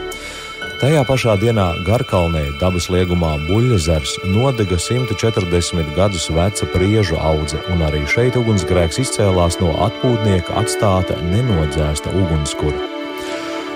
Tajā 0.81 1.03
pašā 1.05 1.35
dienā 1.37 1.65
Garkalnē, 1.85 2.55
dabas 2.57 2.87
liegumā 2.89 3.35
Buļļezers, 3.45 4.15
nodega 4.33 4.79
140 4.81 5.91
gadus 5.93 6.31
veca 6.33 6.69
priežu 6.73 7.19
audze, 7.21 7.59
un 7.69 7.83
arī 7.85 8.01
šeit 8.09 8.39
ugunsgrēks 8.41 8.97
izcēlās 9.03 9.59
no 9.61 9.75
atpūtnieka 9.85 10.55
atstāta 10.57 11.19
nenodzēsta 11.21 12.15
ugunskura. 12.23 12.81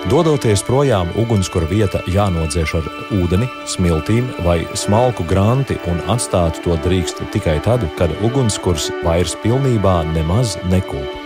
Dodoties 0.09 0.65
projām, 0.65 1.11
ugunskura 1.21 1.69
vieta 1.69 2.01
jānodzēš 2.09 2.73
ar 2.79 2.89
ūdeni, 3.19 3.51
smiltīm 3.69 4.31
vai 4.47 4.63
smalku 4.73 5.27
granti, 5.29 5.77
un 5.85 6.01
atstāt 6.09 6.57
to 6.65 6.73
drīkst 6.87 7.21
tikai 7.37 7.59
tad, 7.69 7.85
kad 8.01 8.17
ugunskurs 8.25 8.89
vairs 9.05 9.37
pilnībā 9.45 9.99
nemaz 10.09 10.57
nekūp. 10.73 11.24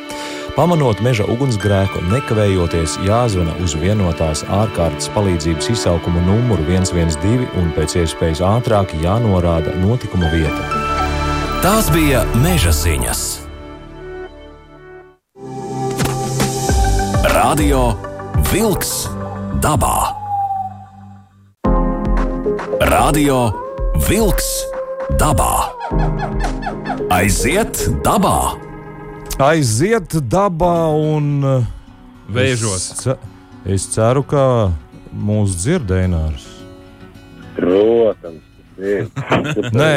Pamanot 0.55 0.99
meža 1.05 1.25
ugunsgrēku, 1.29 2.01
nekavējoties 2.11 2.97
jāzvana 3.05 3.53
uz 3.63 3.75
vienotās 3.79 4.41
ārkārtas 4.49 5.09
palīdzības 5.15 5.69
izsaukuma 5.73 6.21
numuru 6.25 6.65
112 6.67 7.53
un 7.59 7.69
pēc 7.77 7.95
iespējas 8.01 8.41
ātrāk 8.45 8.95
jānorāda 9.03 9.75
notikuma 9.81 10.31
vieta. 10.33 10.63
Tās 11.63 11.89
bija 11.93 12.23
meža 12.43 12.73
ziņas. 12.75 13.23
Radio 17.35 17.83
Wolks 18.51 18.93
dabā. 19.63 19.97
Radio 22.91 23.41
Wolks 24.07 24.49
dabā. 25.19 25.53
Aiziet 27.09 27.85
dabā! 28.05 28.68
Aiziet 29.39 30.17
dabā 30.27 30.89
un 30.99 31.27
uh, 31.47 31.63
Vēžos. 32.29 32.89
Es, 32.91 33.03
ce- 33.05 33.17
es 33.71 33.85
ceru, 33.93 34.23
ka 34.27 34.43
mūsu 35.15 35.55
dzirdējums. 35.63 36.45
Protams. 37.55 38.45
Nē, 39.75 39.87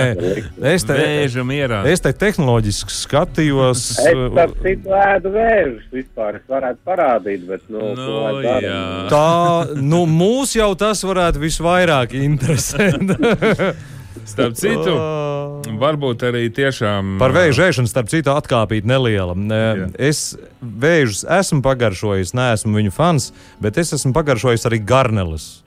es 0.73 0.83
te, 0.83 0.95
Vēža 0.99 1.45
mierā. 1.47 1.85
es 1.87 2.01
te 2.03 2.11
tehnoloģiski 2.19 2.91
skatījos. 2.97 3.83
Es 4.03 4.09
uh, 4.11 4.25
par 4.35 4.51
citu 4.65 4.91
ēdu 4.99 5.31
vēžus 5.37 5.85
vispār. 5.95 6.41
Es 6.41 6.49
varētu 6.51 6.81
parādīt, 6.89 7.45
bet, 7.47 7.63
nu, 7.71 7.93
Nu, 7.95 8.17
dara? 8.43 8.59
jā. 8.65 8.81
Tā, 9.13 9.79
nu, 9.79 10.03
mūs 10.11 10.57
jau 10.59 10.73
tas 10.79 11.03
varētu 11.07 11.43
visvairāk 11.45 12.15
interesēt. 12.19 13.07
Starp 14.29 14.57
citu, 14.59 14.95
varbūt 15.81 16.25
arī 16.29 16.47
tiešām. 16.55 17.17
Par 17.21 17.35
vēju 17.35 17.57
žēšanu, 17.59 17.91
starp 17.91 18.11
citu, 18.13 18.33
atkāpīt 18.35 18.87
neliela. 18.89 19.35
Jā. 19.35 19.89
Es 20.11 20.35
vēžus 20.61 21.25
esmu 21.41 21.63
pagaršojis, 21.65 22.35
neesmu 22.37 22.79
viņu 22.79 22.95
fans, 22.95 23.31
bet 23.63 23.81
es 23.83 23.95
esmu 23.97 24.15
pagaršojis 24.17 24.69
arī 24.71 24.83
garneles. 24.85 25.63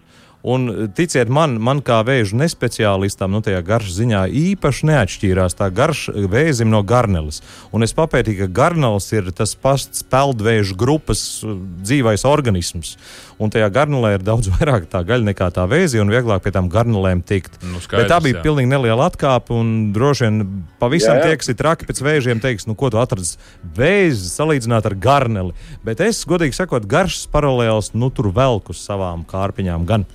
Un 0.45 0.91
ticiet 0.93 1.25
man, 1.33 1.55
man 1.57 1.79
kā 1.81 2.03
vēža 2.05 2.37
nespeciālistam, 2.37 3.31
nu, 3.33 3.39
tajā 3.41 3.63
garšas 3.65 3.95
ziņā 3.97 4.19
īpaši 4.29 4.85
neatšķīrās 4.91 5.57
tā 5.57 5.71
garša 5.73 6.13
vēzim 6.29 6.69
no 6.69 6.83
garneles. 6.85 7.39
Un 7.73 7.81
es 7.81 7.95
papētīju, 7.97 8.43
ka 8.43 8.57
garneles 8.59 9.07
ir 9.15 9.31
tas 9.33 9.55
pats 9.57 10.03
peldvēža 10.11 10.75
grupas 10.77 11.23
uh, 11.41 11.55
dzīvais 11.81 12.27
organisms. 12.29 12.93
Un 13.41 13.49
tajā 13.49 13.71
garnelē 13.73 14.11
ir 14.19 14.25
daudz 14.27 14.51
vairāk 14.59 14.85
tā 14.91 15.01
gaļa 15.07 15.31
nekā 15.31 15.47
tā 15.55 15.65
vēzi, 15.71 15.97
un 16.03 16.13
vieglāk 16.13 16.43
pie 16.45 16.53
tām 16.53 16.69
garnelēm 16.69 17.23
tikt. 17.25 17.57
Nu, 17.63 17.79
Bet 17.79 17.87
skaidrs, 17.87 18.11
tā 18.11 18.19
bija 18.27 18.37
jā. 18.37 18.43
pilnīgi 18.45 18.69
neliela 18.69 19.07
atkāpe, 19.09 19.55
un 19.57 19.71
droši 19.95 20.27
vien 20.27 20.43
pavisam 20.77 21.17
Jā, 21.17 21.23
jā. 21.23 21.31
tie, 21.31 21.39
kas 21.41 21.49
ir 21.49 21.57
traki 21.57 21.89
pēc 21.89 22.03
vēžiem, 22.05 22.43
teiks, 22.43 22.67
nu, 22.69 22.75
ko 22.77 22.91
tu 22.93 23.01
atradzi 23.01 23.39
vēzi 23.79 24.29
salīdzināt 24.29 24.85
ar 24.91 24.97
garneli. 25.07 25.57
Bet 25.81 26.05
es, 26.05 26.21
godīgi 26.29 26.53
sakot, 26.53 26.85
garšas 26.85 27.25
paralēls, 27.33 27.95
nu, 27.97 28.11
tur 28.13 28.29
velku 28.35 28.77
uz 28.77 28.85
savām 28.85 29.25
kārpiņām 29.25 29.89
gan. 29.89 30.05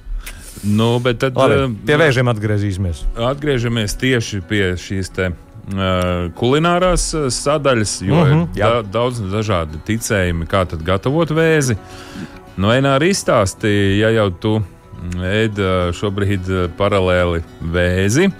Nu, 0.62 0.99
bet 1.01 1.18
tad 1.23 1.37
Labi, 1.37 1.55
eh, 1.55 1.68
pie 1.87 1.96
vēžiem 1.96 2.29
atgriezīsimies. 2.33 3.05
atgriežamies 3.16 3.96
tieši 3.96 4.42
pie 4.49 4.75
šīs 4.77 5.12
te. 5.14 5.33
Uh, 5.70 6.33
kulinārās 6.35 7.14
uh, 7.14 7.29
sadaļas, 7.31 8.01
jo 8.03 8.16
Mhm, 8.16 8.40
-huh, 8.40 8.57
ir 8.57 8.64
da 8.64 8.83
daudz 8.83 9.20
dažādi 9.20 9.79
ticējumi, 9.87 10.49
kā 10.49 10.64
tad 10.66 10.83
gatavot 10.83 11.31
vēzi. 11.31 11.77
Nu, 12.57 12.68
Enā 12.68 12.96
arī 12.99 13.12
izstāstīja, 13.14 13.99
ja 14.01 14.11
jau 14.11 14.31
tu 14.31 14.64
ēd 15.23 15.59
uh, 15.59 15.92
šobrīd 15.94 16.75
paralēli 16.77 17.44
vēzi, 17.62 18.33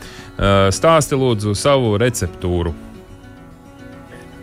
stāsti 0.71 1.15
lūdzu 1.15 1.55
savu 1.55 1.99
receptūru. 1.99 2.75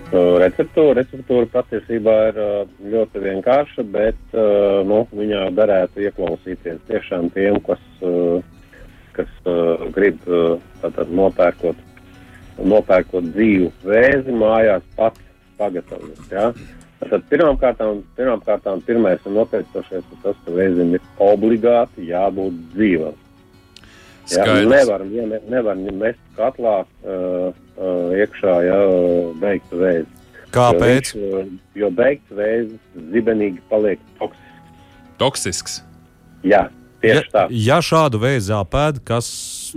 Uh, 0.07 0.37
Receptūra, 0.39 1.01
receptūra 1.01 1.49
patiesībā 1.51 2.13
ir 2.29 2.37
uh, 2.39 2.51
ļoti 2.93 3.19
vienkārša, 3.25 3.83
bet 3.91 4.19
uh, 4.31 4.79
nu, 4.87 5.01
viņā 5.11 5.49
derētu 5.57 6.05
ieklausīties 6.05 6.79
tiešām 6.87 7.27
tiem, 7.35 7.59
kas, 7.65 7.83
kas 9.17 9.51
grib 9.91 10.21
tātad 10.79 11.11
nopērkot, 11.11 11.83
nopērkot 12.63 13.29
dzīvu 13.33 13.73
vēzi 13.83 14.35
mājās 14.37 14.87
pats 14.95 15.19
pagatavot. 15.59 16.23
Ja? 16.31 16.53
Tad 17.03 17.27
pirmkārt, 17.27 17.83
pirmkārt, 18.15 18.71
pirmais 18.87 19.27
un 19.27 19.41
noteicošais 19.41 20.05
ir 20.05 20.23
tas, 20.23 20.39
ka 20.45 20.55
vēzim 20.55 20.95
ir 20.95 21.03
obligāti 21.19 22.07
jābūt 22.13 22.61
dzīvam. 22.77 23.26
Ja, 24.27 24.43
Skaidrs. 24.43 24.69
nevar, 24.71 25.03
ja, 25.13 25.25
ne, 25.31 25.39
nevar 25.49 25.77
mest 25.79 26.23
katlā 26.35 26.77
uh, 26.83 27.51
uh, 27.79 28.15
iekšā, 28.17 28.55
ja 28.67 28.79
uh, 28.83 29.29
beigtu 29.39 29.79
vēzi. 29.79 30.07
Kāpēc? 30.55 31.13
Jo, 31.15 31.29
viņš, 31.43 31.61
jo 31.75 31.91
beigts 31.95 32.33
vēzis 32.35 33.05
zibenīgi 33.13 33.63
paliek 33.71 34.01
toksisks. 34.19 34.43
Toksisks. 35.17 35.79
Jā, 36.47 36.67
tieši 37.03 37.23
Ja, 37.23 37.31
tā. 37.33 37.43
ja 37.51 37.77
šādu 37.83 38.19
veidu 38.21 38.53
apēd, 38.59 38.99
kas 39.07 39.27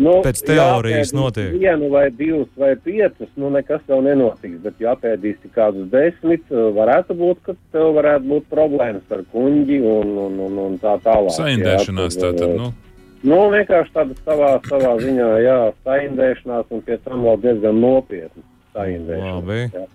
Nu, 0.00 0.20
pēc 0.24 0.42
teorijas 0.46 1.10
notiek? 1.16 1.50
Vienu 1.58 1.88
vai 1.90 2.04
divus 2.14 2.48
vai 2.58 2.74
piecus, 2.78 3.28
nu 3.40 3.50
nekas 3.50 3.82
jau 3.90 3.98
nenotiks. 4.04 4.60
Bet, 4.62 4.78
ja 4.82 4.94
apēdīsi 4.94 5.50
kādus 5.54 5.88
desmit, 5.90 6.44
varētu 6.50 7.16
būt, 7.18 7.42
ka 7.46 7.56
tev 7.74 7.94
varētu 7.98 8.30
būt 8.30 8.46
problēmas 8.52 9.10
ar 9.10 9.24
kuģi 9.32 9.80
un, 9.82 10.14
un, 10.26 10.38
un, 10.46 10.60
un 10.68 10.78
tā 10.82 10.94
tālāk. 11.02 11.34
Saindēšanās 11.38 12.16
Jā, 12.16 12.22
tad, 12.28 12.38
tātad. 12.38 12.54
Nu, 12.60 12.70
Nu, 13.20 13.38
vienkārši 13.52 13.92
tāda 13.92 14.14
savā, 14.24 14.50
savā 14.64 14.94
ziņā, 15.02 15.30
jā, 15.44 15.56
saindēšanās 15.84 16.70
un 16.72 16.84
pēc 16.86 17.02
tam 17.04 17.26
vēl 17.26 17.40
diezgan 17.42 17.80
nopietna 17.82 18.44
saindēšanās. 18.76 19.90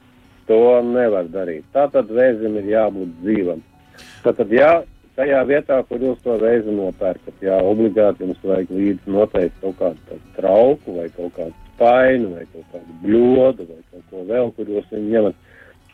To 0.45 0.59
nevar 0.85 1.31
darīt. 1.33 1.65
Tātad 1.73 2.11
vēzim 2.13 2.59
ir 2.61 2.67
jābūt 2.69 3.15
dzīvam. 3.23 3.63
Tātad, 4.21 4.53
jā, 4.53 4.69
tajā 5.17 5.41
vietā, 5.49 5.79
kur 5.89 6.05
jūs 6.05 6.21
to 6.21 6.35
vēzi 6.41 6.75
nopērkat, 6.75 7.41
jā, 7.41 7.57
obligāti 7.65 8.27
jums 8.27 8.45
vajag 8.45 8.73
līdzi 8.77 9.15
noteikti 9.15 9.63
kaut 9.63 9.79
kādu 9.81 10.19
trauku 10.38 10.99
vai 10.99 11.07
kaut 11.15 11.33
kādu 11.39 11.55
spainu 11.75 12.35
vai 12.35 12.45
kaut 12.51 12.69
kādu 12.75 12.97
bļodu 13.03 13.67
vai 13.71 13.81
kaut 13.91 14.05
ko 14.11 14.23
vēl, 14.29 14.53
kur 14.55 14.71
jūs 14.75 14.93
viņu 14.93 15.11
ņemat, 15.15 15.43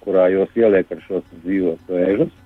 kurā 0.03 0.27
jūs 0.33 0.59
ieliek 0.59 0.91
ar 0.91 1.03
šos 1.07 1.27
dzīvos 1.45 1.87
vēžus. 1.87 2.40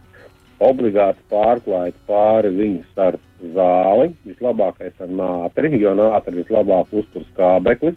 Obligāti 0.64 1.20
pārklājat 1.32 1.96
pāri 2.08 2.50
viņus 2.56 3.00
ar 3.04 3.18
zāli, 3.56 4.14
vislabākais 4.26 4.94
ar 5.04 5.10
nātri, 5.12 5.74
jo 5.82 5.92
nātri 5.98 6.38
vislabāk 6.42 6.94
uztur 6.96 7.26
skābekli, 7.34 7.96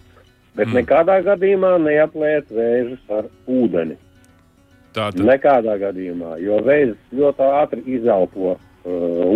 bet 0.56 0.66
Mm. 0.66 0.72
mm. 0.72 0.78
nekādā 0.80 1.20
gadījumā 1.22 1.76
neapliet 1.84 2.50
vēžus 2.50 3.04
ar 3.14 3.28
ūdeni. 3.46 3.94
tā 4.92 5.12
tad 5.12 5.20
Nekādā 5.22 5.76
gadījumā, 5.78 6.38
jo 6.42 6.58
vēzis 6.66 6.96
ļoti 7.14 7.46
ātri 7.60 7.82
izelpo 7.86 8.56
uh, 8.56 8.58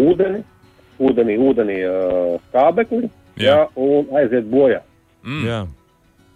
ūdeni, 0.08 0.42
ūdenī, 0.98 1.36
ūdenī 1.38 1.78
uh, 1.86 2.40
skābekli 2.48 3.08
Jā. 3.38 3.54
jā. 3.54 3.68
Un 3.76 4.10
aiziet 4.18 4.44
bojā. 4.50 4.80
mm, 5.22 5.44
Jā. 5.46 5.60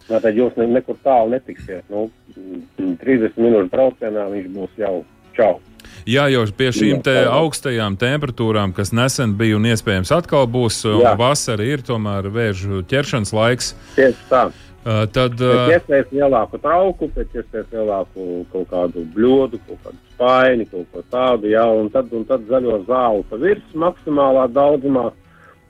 Nā, 0.09 0.21
tad 0.23 0.37
jūs 0.39 0.55
ne, 0.57 0.67
nekur 0.71 0.95
tālu 1.03 1.33
netiksiet. 1.35 1.83
Nu, 1.91 2.07
mm, 2.37 2.95
30 3.03 3.35
minūšu 3.43 3.71
braucienā 3.73 4.29
viņš 4.31 4.53
būs 4.55 4.77
jau 4.79 5.05
čau. 5.35 5.59
Jā, 6.07 6.27
jau 6.31 6.45
pie 6.57 6.69
šīm 6.75 7.01
te 7.07 7.15
augstajām 7.31 7.97
temperatūrām, 7.99 8.75
kas 8.77 8.93
nesen 8.95 9.35
bija 9.39 9.57
un 9.57 9.67
iespējams 9.73 10.13
atkal 10.15 10.47
būs, 10.51 10.83
un 10.91 11.01
Jā. 11.03 11.17
vasara 11.19 11.65
ir 11.67 11.83
tomēr 11.87 12.29
vēžu 12.31 12.85
ķeršanas 12.91 13.33
laiks, 13.35 13.73
Tieši 13.97 14.29
tā. 14.31 14.45
uh, 14.51 15.05
tad 15.11 15.41
uh, 15.41 15.67
iespējas 15.75 16.13
lielāku 16.15 16.61
trauku, 16.63 17.09
pēc 17.17 17.41
iespējas 17.41 17.73
lielāku 17.75 18.45
kaut 18.53 18.69
kādu 18.71 19.07
bļodu, 19.17 19.59
kaut 19.67 19.81
kādu 19.85 19.99
spaini, 20.15 20.69
kaut 20.71 20.87
ko 20.93 21.03
tādu, 21.11 21.51
jā, 21.51 21.65
un 21.67 21.91
tad, 21.95 22.13
un 22.13 22.25
tad 22.29 22.47
zaļo 22.51 22.83
zāli 22.87 23.25
pa 23.31 23.41
virsmu 23.43 23.83
maksimālā 23.89 24.47
daudzumā. 24.55 25.11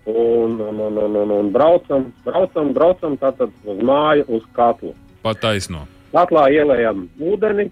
Un, 0.07 0.61
un, 0.63 0.77
un, 0.79 0.99
un, 1.03 1.17
un, 1.19 1.31
un 1.35 1.49
braucam, 1.51 2.05
braucam, 2.23 2.69
braucam 2.77 3.17
tātad 3.19 3.51
uz 3.67 3.81
māju, 3.83 4.23
uz 4.37 4.45
katlu. 4.55 4.93
pat 5.25 5.41
taisno. 5.43 5.81
Katlā 6.13 6.45
ielējam 6.55 7.09
ūdeni, 7.19 7.65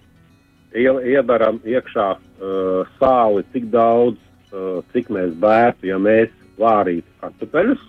iedaram 0.75 1.59
iekšā 1.65 2.07
uh, 2.15 2.93
sāli 2.99 3.43
tik 3.53 3.69
daudz, 3.73 4.19
uh, 4.51 4.81
cik 4.93 5.11
mēs 5.13 5.35
bērtu, 5.41 5.89
ja 5.91 5.99
mēs 6.01 6.33
vārītu 6.59 7.07
kartupeļus, 7.21 7.83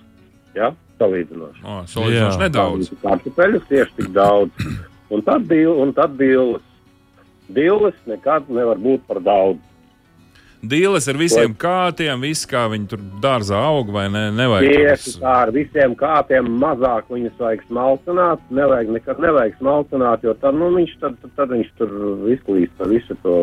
ja, 0.56 0.72
salīdzinoši. 1.00 1.64
O, 1.64 1.78
Salīdzinoši 1.90 2.42
nedaudz. 2.44 2.92
Kartupeļus 3.02 3.66
tieši 3.70 3.98
tik 4.00 4.12
daudz. 4.16 4.68
Un 5.12 5.22
tad, 5.26 5.46
dil, 5.50 5.70
un 5.70 5.92
tad 5.94 6.16
dilles. 6.18 6.64
Dilles 7.46 7.94
nekad 8.10 8.48
nevar 8.50 8.80
būt 8.82 9.04
par 9.06 9.20
daudz. 9.22 9.62
Dīles 10.70 11.08
ar 11.08 11.18
visiem 11.20 11.54
kātiem, 11.54 12.20
viss 12.24 12.46
kā 12.48 12.64
viņi 12.72 12.88
tur 12.92 13.02
dārzā 13.22 13.58
aug 13.68 13.90
vai 13.94 14.06
ne, 14.12 14.24
nevajag. 14.34 14.72
Tieši 14.72 15.12
tādus- 15.12 15.20
tā 15.22 15.34
ar 15.42 15.52
visiem 15.54 15.94
kāpiem 15.98 16.48
mazāk 16.62 17.10
viņus 17.12 17.36
vajag 17.38 17.62
smalcināt. 17.68 18.40
Nevajag 18.50 18.88
nekad 18.96 19.22
nevajag 19.22 19.58
smalcināt, 19.60 20.22
jo 20.22 20.34
tad, 20.34 20.54
nu, 20.54 20.70
viņš, 20.76 20.96
tad, 21.00 21.16
tad, 21.22 21.30
tad 21.36 21.54
viņš 21.54 21.70
tur 21.78 21.88
izklīst 22.34 22.74
par 22.78 22.88
visu 22.88 23.16
to 23.22 23.36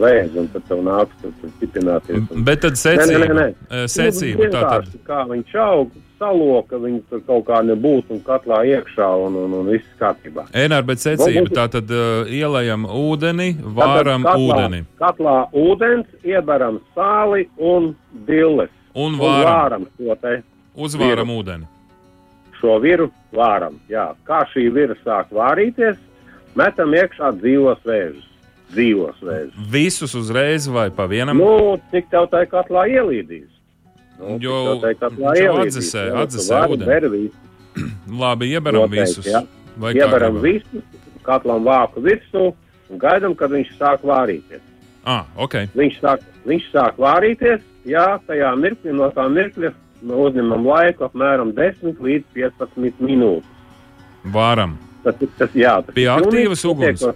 vēzi 0.00 0.38
un 0.44 0.48
tad 0.48 0.68
tev 0.68 0.84
nāks 0.86 1.16
tur, 1.22 1.32
tur 1.40 1.50
stipināties. 1.58 2.30
Un... 2.30 2.44
Bet 2.44 2.62
tad 2.66 2.78
secība, 2.80 3.52
eh, 3.70 3.86
secība 3.86 4.46
Nu, 4.46 4.52
tā 4.54 4.60
tad. 4.68 4.94
kā 5.06 5.24
viņš 5.28 5.54
aug, 5.64 5.90
saloka, 6.20 6.76
viņi 6.78 7.00
tur 7.10 7.22
kaut 7.26 7.46
kā 7.48 7.62
nebūtu 7.64 8.12
un 8.14 8.20
katlā 8.26 8.60
iekšā 8.68 9.08
un, 9.24 9.38
un, 9.40 9.54
un 9.62 9.70
viss 9.72 9.88
kārtībā. 9.98 10.44
Enār, 10.52 10.84
bet 10.84 11.00
secība 11.00 11.46
Varbūt- 11.46 11.56
tā 11.56 11.64
tad 11.72 11.90
uh, 11.96 12.28
ielējam 12.28 12.84
ūdeni, 12.86 13.48
vāram 13.80 14.26
Tātad 14.28 14.44
ūdeni 14.44 14.82
Katlā 15.00 15.36
ūdens, 15.56 16.06
iebaram 16.28 16.78
sāli 16.94 17.46
un 17.58 17.94
dilles. 18.28 18.70
un 18.94 19.14
Un 19.14 19.18
vāram, 19.20 19.48
vāram 19.48 19.86
šo 19.96 20.16
te 20.20 20.42
uzvāram 20.76 21.30
ūdeni. 21.38 21.66
šo 22.60 22.78
viru 22.82 23.10
vāram. 23.32 23.78
Jā, 23.88 24.10
kā 24.28 24.42
šī 24.52 24.66
vira 24.74 24.94
sāk 25.04 25.30
vārīties, 25.32 25.96
metam 26.54 26.92
iekšā 26.92 27.30
dzīvos 27.40 27.80
vēžus. 27.86 28.26
Dzīvos 28.74 29.16
vēžus. 29.24 29.54
Visus 29.72 30.12
uzreiz 30.14 30.68
vai 30.68 30.90
pa 30.90 31.06
vienam? 31.10 31.38
Nu, 31.40 31.78
cik 31.90 32.10
tev 32.12 32.28
tā 32.30 32.44
katlā 32.46 32.84
ielīdīs? 32.92 33.48
Nu, 34.20 34.36
Jo 34.40 34.56
jau 34.76 35.54
atdzesē- 35.64 36.10
atdzesē 36.22 36.58
ūdeni. 36.74 37.30
Labi, 38.22 38.50
ieberam 38.52 38.82
noteikti, 38.84 39.00
visus. 39.00 39.26
jā. 39.26 39.40
Vai 39.80 39.94
kā 39.94 40.04
Ieberam 40.04 40.36
gribam? 40.36 40.42
visu, 40.42 40.82
katlam 41.24 41.64
vāku 41.64 42.02
virsū 42.04 42.42
un 42.90 42.98
gaidam, 42.98 43.34
kad 43.38 43.50
viņš 43.54 43.70
sāk 43.78 44.02
vārīties. 44.04 44.60
Ah, 45.06 45.24
ok. 45.36 45.54
Viņš 45.78 46.00
sāk, 46.02 46.24
viņš 46.44 46.66
sāk 46.74 46.98
vārīties, 47.00 47.62
jā, 47.88 48.18
tajā 48.28 48.50
mirklī 48.60 48.92
no 48.92 49.08
tā 49.14 49.24
mirkļa 49.32 49.72
uzņemam 50.04 50.66
laiku 50.66 51.06
apmēram 51.08 51.54
10 51.56 51.96
līdz 52.04 52.24
15 52.34 53.00
minūtes. 53.00 53.48
Vāram. 54.26 54.74
Tas, 55.04 55.14
ir- 55.22 55.32
tas, 55.38 55.48
jā, 55.56 55.78
tas 55.86 55.94
Pie 55.94 56.04
aktīvas 56.12 56.64
uguns? 56.68 57.06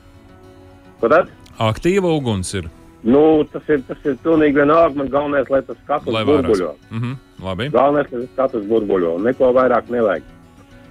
Aktīva 1.60 2.08
uguns 2.16 2.54
ir, 2.54 2.70
Nu, 3.04 3.44
tas 3.52 3.66
ir, 3.68 3.82
tas 3.84 3.98
ir 4.08 4.14
pilnīgi 4.24 4.56
vienalga. 4.62 4.96
Man 4.96 5.10
galvenais, 5.12 5.50
lai 5.52 5.60
tas 5.66 5.76
katrs 5.88 6.14
burbuļo. 6.24 6.70
Mhm, 6.90 7.16
labi. 7.44 7.66
Galvenais, 7.74 8.08
lai 8.12 8.22
tas 8.24 8.36
katrs 8.38 8.64
burbuļo. 8.70 9.18
Neko 9.26 9.50
vairāk 9.56 9.90
nevajag. 9.92 10.22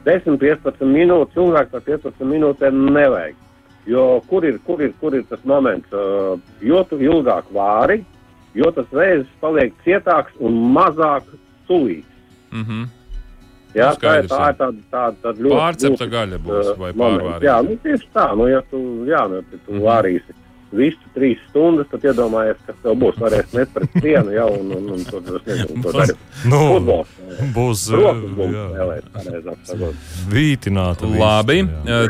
10, 0.06 0.38
15 0.38 0.84
minūtes, 0.86 1.34
cilvēks 1.34 1.74
ar 1.74 1.82
15 1.88 2.28
minūtēm 2.28 2.82
nevajag. 2.94 3.36
Jo 3.90 4.22
kur 4.30 4.46
ir, 4.46 4.60
kur 4.68 4.82
ir, 4.84 4.94
kur 5.02 5.16
ir 5.18 5.24
tas 5.28 5.42
moments? 5.44 5.90
Uh, 5.92 6.38
jo 6.62 6.84
ilgāk 7.00 7.50
vāri, 7.52 8.04
jo 8.56 8.70
tas 8.72 8.86
vēzis 8.94 9.28
paliek 9.42 9.74
cietāks 9.84 10.38
un 10.40 10.54
mazāk 10.76 11.24
sulīgs. 11.68 12.06
Mhm. 12.52 12.86
Jā, 13.74 13.90
Nu, 13.90 13.98
tā 13.98 14.20
ir 14.22 14.28
skaidrs, 14.28 14.30
tā, 14.30 14.50
ir 14.52 14.58
tāda, 14.60 14.82
tāda, 14.94 15.16
tāda 15.24 15.42
ļoti. 15.42 15.58
Pārcepta 15.58 16.08
gaļa 16.14 16.38
būs 16.46 16.68
vai 16.78 16.92
pārvārīta. 16.94 17.42
Jā, 17.42 17.56
nu, 17.66 17.78
tieši 17.82 18.08
tā. 18.14 18.26
Nu, 18.38 18.46
ja 18.52 18.62
tu, 18.70 18.78
jā, 19.10 19.24
nu, 19.32 19.42
tu 19.50 19.58
Mhm. 19.74 19.82
vārīsi 19.82 20.36
visu 20.74 21.12
trīs 21.16 21.40
stundas, 21.50 21.88
tad 21.92 22.06
iedomājies, 22.10 22.58
kas 22.68 22.76
tev 22.84 22.96
būs. 23.02 23.18
Varēs 23.22 23.54
met 23.54 23.74
pret 23.76 23.98
sienu 24.02 24.34
jau 24.36 24.48
un, 24.60 24.72
un, 24.78 24.88
un 24.96 25.04
to, 25.10 25.22
es 25.22 25.46
nezinu, 25.50 25.84
to 25.84 25.92
darīt. 25.98 26.24
Nu, 26.50 26.62
Futbols. 26.74 27.12
būs 27.56 27.84
vītināta. 30.34 31.10
Labi. 31.20 31.62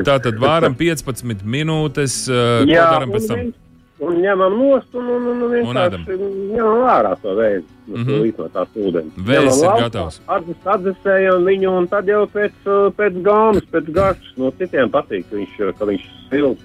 Tā 0.08 0.20
tad 0.24 0.40
vāram 0.42 0.78
15 0.80 1.44
minūtes. 1.44 2.24
Ko 2.30 2.72
Jā, 2.72 2.88
un 3.04 3.14
pēc 3.14 3.28
tam? 3.30 3.44
viņš, 3.44 3.60
un 4.04 4.18
ņemam 4.24 4.58
nost 4.60 4.98
un, 5.00 5.08
un, 5.16 5.30
un, 5.32 5.46
un 5.48 5.54
vienkārši 5.54 6.18
ņemam 6.56 6.84
ārā 6.96 7.14
to 7.22 7.36
vēzi. 7.40 7.66
Mhm. 7.84 8.00
mm 8.00 8.08
-hmm. 8.08 8.34
no 8.40 8.48
tās 8.48 8.76
ūdens. 8.80 9.16
Ņemam 9.18 9.64
ir 9.64 9.82
gatavs. 9.84 10.22
atdzes- 10.28 10.68
Atdzesējam 10.74 11.44
viņu, 11.44 11.78
un 11.78 11.88
tad 11.88 12.08
jau 12.08 12.24
pēc, 12.28 12.54
pēc 12.98 13.14
gāmas, 13.24 13.66
pēc 13.72 13.92
garšas. 13.92 14.38
No 14.38 14.52
citiem 14.52 14.90
patīk, 14.90 15.26
ka 15.30 15.36
viņš, 15.36 15.74
ka 15.80 15.86
viņš 15.86 16.06
silts. 16.30 16.64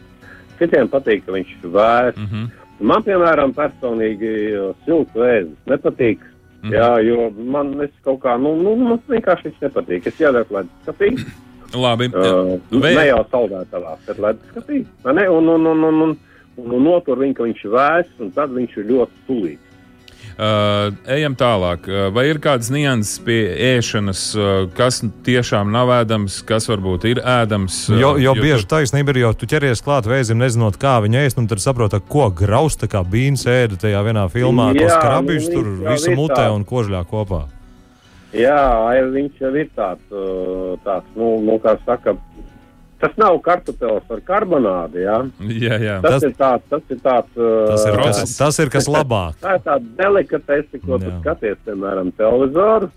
Citiem 0.58 0.88
patīk, 0.88 1.24
ka 1.26 1.32
viņš 1.32 1.52
ir 1.58 1.70
vērs. 1.74 2.16
Mm 2.16 2.26
-hmm. 2.32 2.48
Man, 2.80 3.02
piemēram, 3.02 3.52
personīgi 3.54 4.32
silts 4.84 5.14
vēzis 5.14 5.56
nepatīk. 5.66 6.18
Mm. 6.62 6.72
Jā, 6.74 6.88
jo 7.06 7.30
man 7.46 7.72
kaut 8.04 8.20
kā, 8.22 8.34
nu, 8.40 8.56
nu 8.62 8.76
man 8.76 8.98
vienkārši 9.08 9.48
viņš 9.48 9.60
nepatīk. 9.62 10.06
Es 10.06 10.20
ielieku 10.20 10.54
leduskapī, 10.54 11.10
Labi. 11.74 12.06
uh, 12.06 12.58
Vē- 12.70 12.94
ne 12.96 13.06
jau 13.06 13.20
saldētavā, 13.30 13.96
bet 14.06 14.18
leduskapī. 14.18 14.84
vai 15.04 15.14
ne? 15.14 15.28
Un, 15.28 15.48
un, 15.48 15.66
un, 15.66 15.84
un, 15.84 16.00
un, 16.02 16.16
un, 16.56 16.70
un 16.72 16.82
notur 16.84 17.18
viņu, 17.18 17.34
ka 17.34 17.42
viņš 17.46 17.64
ir 17.64 17.70
vēss, 17.70 18.08
un 18.18 18.30
tad 18.30 18.50
viņš 18.50 18.76
ir 18.78 18.84
ļoti 18.90 19.10
sulīgs. 19.28 19.67
Uh, 20.38 20.94
ejam 21.10 21.34
tālāk. 21.34 21.88
Uh, 21.90 22.12
vai 22.14 22.28
ir 22.30 22.38
kādas 22.38 22.68
nianses 22.70 23.18
pie 23.26 23.40
ēšanas, 23.74 24.20
uh, 24.38 24.68
kas 24.70 25.00
tiešām 25.26 25.72
nav 25.74 25.90
ēdams, 25.96 26.36
kas 26.46 26.68
varbūt 26.70 27.08
ir 27.10 27.18
ēdams? 27.26 27.78
uh, 27.90 27.98
Jo, 27.98 28.12
jo 28.22 28.36
bieži 28.38 28.62
tu- 28.62 28.76
taisnība 28.76 29.10
ir, 29.10 29.18
jo 29.24 29.32
tu 29.34 29.48
ķeries 29.50 29.82
klāt 29.82 30.06
vēzim, 30.06 30.38
nezinot, 30.38 30.78
kā 30.78 31.00
viņa 31.02 31.24
ēst, 31.26 31.42
un 31.42 31.50
tad 31.50 31.58
saproti, 31.58 31.98
ko 32.06 32.28
grausta, 32.30 32.86
kā 32.86 33.02
bīns 33.02 33.48
ēda 33.50 33.80
tajā 33.82 34.04
vienā 34.06 34.28
filmā, 34.30 34.70
Jā, 34.78 34.84
tos 34.86 34.94
nu, 34.94 35.02
krabiņus 35.02 35.50
tur 35.56 35.72
visu 35.88 36.14
mutē 36.14 36.46
un 36.54 36.62
kožļā 36.70 37.02
kopā. 37.10 37.42
Jā, 38.36 38.62
viņš 39.10 39.42
jau 39.42 39.54
ir 39.56 39.70
tāds, 39.74 40.16
tāds 40.84 41.16
nu, 41.16 41.40
nu, 41.42 41.58
kā 41.64 41.74
saka, 41.82 42.14
tas 43.00 43.12
nav 43.20 43.36
kartupēlis 43.46 44.08
ar 44.10 44.20
karbonādi, 44.26 45.02
jā. 45.06 45.18
Jā, 45.64 45.76
jā. 45.82 45.96
Tas, 46.02 46.16
Tas- 46.18 46.22
ir 46.28 46.32
tāds, 46.38 46.62
tas 46.70 46.82
ir 46.90 46.96
tāds. 47.04 47.36
Uh, 47.36 47.66
Tas 47.72 47.84
ir, 47.86 47.92
kas, 47.92 48.04
Process. 48.18 48.36
tas 48.38 48.58
ir 48.58 48.70
kas 48.74 48.88
labāk. 48.88 49.34
Tā 49.42 49.54
ir 49.58 49.62
tāda 49.66 49.84
delikatese, 50.00 50.80
ko 50.84 50.98
tu 50.98 51.06
Jā. 51.10 51.20
skaties, 51.20 51.56
piemēram, 51.66 52.12
televizoru, 52.18 52.90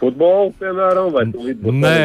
futbolu, 0.00 0.52
piemēram, 0.60 1.12
vai 1.12 1.24
tu 1.32 1.38
līdz 1.46 1.62
Nē, 1.84 2.00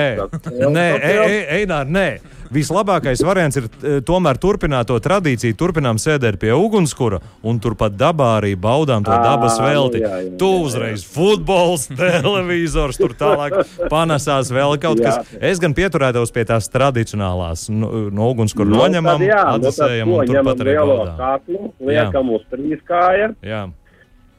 nē, 0.71 0.87
e, 0.99 1.15
e, 1.15 1.41
Einār, 1.61 1.87
nē. 1.87 2.07
Vislabākais 2.51 3.21
variants 3.23 3.55
ir 3.61 3.67
e, 3.67 3.91
tomēr 4.03 4.35
turpināt 4.41 4.89
to 4.89 4.97
tradīciju, 4.99 5.55
turpinām 5.55 5.95
sēdēt 6.01 6.35
pie 6.41 6.51
ugunskura 6.51 7.21
un 7.47 7.61
turpat 7.63 7.95
dabā 7.95 8.27
arī 8.41 8.57
baudām 8.59 9.05
to 9.07 9.11
dabas 9.15 9.55
nu 9.59 9.67
velti. 9.69 10.01
jā, 10.03 10.09
jā, 10.25 10.33
Tu 10.41 10.49
jā, 10.49 10.57
jā. 10.57 10.65
uzreiz 10.67 11.05
futbols, 11.07 11.87
televizors, 12.01 12.99
tur 12.99 13.15
tālāk 13.15 13.55
panesās 13.91 14.51
vēl 14.51 14.75
kaut 14.83 14.99
kas. 14.99 15.31
Es 15.39 15.63
gan 15.63 15.71
pieturētos 15.77 16.33
pie 16.35 16.43
tās 16.49 16.67
tradicionālās, 16.71 17.69
no 17.71 18.29
ugunskura 18.33 18.67
Nu, 18.67 18.81
noņemam, 18.83 19.23
tad 19.23 19.27
jā, 19.31 19.39
nu, 19.39 19.51
tad 19.51 19.69
atdzesējam 19.71 20.11
un 20.11 20.31
turpat 20.33 20.65
arī 20.65 20.75
baudām. 20.81 21.71
liekam 21.87 22.35
uz 22.35 22.43
trīs 22.51 22.83
kāja, 22.87 23.31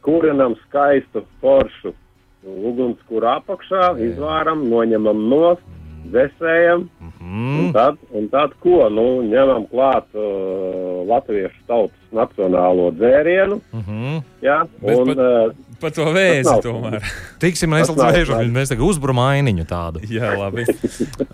kurinam 0.04 0.56
skaistu 0.66 1.24
foršu 1.40 1.94
ugunskura 2.42 3.36
apakšā, 3.40 3.92
izvāram, 4.02 4.64
noņemam 4.68 5.20
nost, 5.30 5.62
dzesējam, 6.10 6.86
mm, 7.00 7.58
un 7.60 7.72
tad, 7.74 7.98
un 8.10 8.28
tad 8.32 8.54
ko, 8.62 8.86
nu, 8.92 9.06
ņemam 9.28 9.66
klāt 9.70 10.08
uh, 10.16 11.02
latviešu 11.08 11.62
tautas 11.70 12.14
nacionālo 12.14 12.90
dzērienu, 12.96 13.60
mm 13.72 13.84
-hmm. 13.86 14.22
jā, 14.42 14.58
Bet 14.80 14.98
un, 14.98 15.12
pat- 15.12 15.18
uh, 15.18 15.72
Par 15.82 15.90
to 15.90 16.04
vēzi 16.14 16.52
tomēr. 16.62 17.02
Tiksim 17.42 17.72
mēs 17.74 17.90
līdz 17.90 18.14
vēžam, 18.14 18.42
mēs 18.54 18.70
tagad 18.70 18.84
uzbruram 18.86 19.18
ainiņu 19.18 19.64
tādu. 19.66 20.02
Jā, 20.16 20.34
labi. 20.38 20.66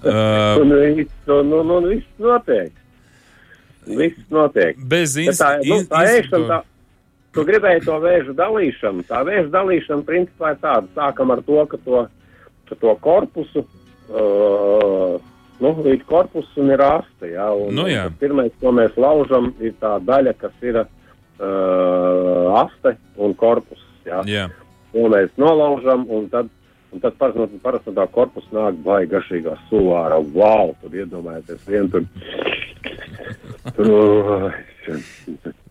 Uh, 0.08 0.62
un 0.62 0.70
viss, 0.96 1.12
un, 1.26 1.50
un, 1.52 1.70
un 1.70 1.88
viss 1.90 2.06
notiek. 2.22 2.72
Viss 3.84 4.30
notiek. 4.32 4.78
bez 4.88 5.16
Bet 5.18 5.36
tā, 5.36 5.48
nu, 5.66 5.80
tā 5.90 6.02
ēšana, 6.14 6.46
tā, 6.48 6.58
tu 7.34 7.44
gribēji 7.48 7.82
to 7.84 7.98
vēža 8.00 8.34
dalīšanu. 8.38 9.04
Tā 9.08 9.20
vēža 9.26 9.50
dalīšana 9.52 10.06
principā 10.06 10.54
ir 10.54 10.62
tāda. 10.62 10.88
Sākam 10.96 11.34
ar 11.34 11.42
to, 11.44 11.58
ka 11.68 11.80
to, 11.84 12.04
ka 12.70 12.78
to 12.80 12.94
korpusu, 13.04 13.64
uh, 14.08 15.16
nu, 15.62 15.72
līdz 15.84 16.04
korpusam 16.08 16.70
ir 16.74 16.82
aste, 16.84 17.32
jā. 17.34 17.48
Un, 17.54 17.74
Nu, 17.76 17.88
jā. 17.90 18.06
un 18.08 18.18
pirmais, 18.20 18.52
ko 18.62 18.72
mēs 18.74 18.96
laužam, 19.00 19.52
ir 19.60 19.74
tā 19.82 19.96
daļa, 20.04 20.34
kas 20.40 20.54
ir 20.66 20.80
uh, 20.82 20.86
aste 22.62 22.96
un 23.16 23.34
korpus, 23.38 23.82
jā. 24.08 24.22
Jā. 24.28 24.46
To 24.94 25.08
mēs 25.12 25.34
nolaužam, 25.40 26.06
un 26.08 26.30
tad, 26.32 26.48
un 26.92 27.02
tad 27.04 27.18
parasti 27.20 27.60
parasti 27.62 27.92
tā 27.96 28.06
korpusa 28.12 28.54
nāk 28.56 28.80
baigi 28.84 29.12
garšīgā 29.12 29.58
sulāra. 29.68 30.20
Wow, 30.34 30.72
tur 30.80 30.96
iedomājieties, 30.96 31.66
vien 31.68 31.90
tur. 31.92 32.08
tur 33.76 34.56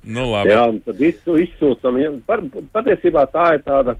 Nu, 0.07 0.23
labi. 0.31 0.53
Jā, 0.53 0.61
un 0.71 0.77
tad 0.85 1.01
izsūcam. 1.03 1.97
Patiesībā 2.71 3.25
tā 3.33 3.47
ir 3.57 3.63
tāda, 3.65 3.97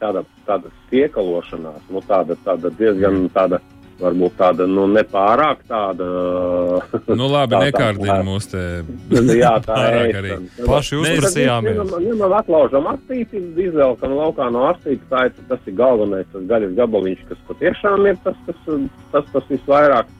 tāda, 0.00 0.22
tāda 0.48 0.70
stiekalošanās, 0.86 1.82
nu, 1.92 2.02
tāda, 2.08 2.36
tāda 2.46 2.70
diezgan 2.78 3.26
tāda, 3.34 3.58
varbūt 3.98 4.36
tāda, 4.38 4.66
nu, 4.70 4.84
nepārāk 4.94 5.64
tāda. 5.68 6.06
Nu, 7.18 7.26
labi, 7.32 7.56
tā- 7.56 7.62
tā- 8.12 8.18
mūs 8.26 8.46
te. 8.52 8.62
Jā, 9.42 9.56
tā 9.64 9.78
ir. 10.08 10.18
arī. 10.20 10.34
Paši 10.62 11.00
uzprasījāmies. 11.02 11.80
Ņemam, 12.04 12.36
atlaužam 12.38 12.86
astīti, 12.92 13.42
izvelkam 13.66 14.14
laukā 14.18 14.46
no 14.54 14.68
astītes. 14.70 15.02
Tā 15.10 15.26
ir, 15.30 15.34
tas 15.50 15.66
ir 15.66 15.74
galvenais, 15.80 16.28
tas 16.32 16.46
gaļas 16.50 16.76
gabaliņš, 16.78 17.24
kas 17.32 17.42
patiešām 17.50 18.06
ir 18.12 18.20
tas, 18.26 18.38
tas, 18.46 18.62
tas, 19.16 19.28
tas 19.34 19.50
visvairāk. 19.50 20.14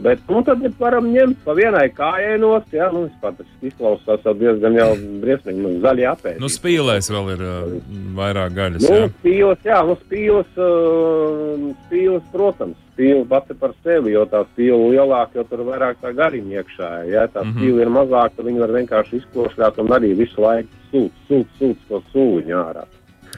Bet, 0.00 0.22
nu, 0.30 0.40
tad 0.42 0.62
varam 0.80 1.10
ņemt 1.12 1.42
pa 1.44 1.52
vienai 1.54 1.84
kājai 1.92 2.38
nost, 2.40 2.70
jā, 2.72 2.86
nu, 2.94 3.04
vispār 3.10 3.34
tas 3.36 3.46
izklausās 3.62 4.24
diezgan 4.40 4.74
jau 4.78 4.86
briesmīgi, 5.20 5.60
nu, 5.60 5.72
zaļi 5.84 6.06
apēst. 6.08 6.40
Nu, 6.40 6.48
spīlēs 6.50 7.10
vēl 7.12 7.28
ir 7.34 7.42
uh, 7.44 7.74
vairāk 8.16 8.54
gaļas. 8.56 8.86
Nu, 8.88 8.96
Jā. 9.02 9.10
spīles, 9.18 9.60
jā, 9.68 9.82
nu, 9.86 9.98
spīles, 10.06 10.56
uh, 10.56 11.66
spīles, 11.86 12.24
protams, 12.32 12.78
spīle 12.94 13.22
pati 13.28 13.54
par 13.60 13.74
sevi, 13.84 14.14
jo 14.16 14.24
tā 14.32 14.42
spīle 14.54 14.80
lielāka, 14.94 15.38
jo 15.38 15.44
tur 15.50 15.62
vairāk 15.68 16.00
tā 16.02 16.14
gariņa 16.16 16.58
iekšā. 16.62 16.90
Ja 17.12 17.26
tā 17.28 17.44
Mhm. 17.44 17.54
spīle 17.60 17.84
ir 17.86 17.92
mazāka, 17.92 18.36
tad 18.36 18.46
viņi 18.48 18.64
var 18.64 18.74
vienkārši 18.78 19.20
izklošļāt 19.22 19.78
un 19.84 19.88
arī 19.98 20.14
visu 20.16 20.40
laiku 20.40 20.68
sūt, 20.92 21.10
sūt, 21.28 21.46
sūt 21.60 21.76
to 21.88 22.02
sūņu 22.14 22.56
ārā. 22.64 22.84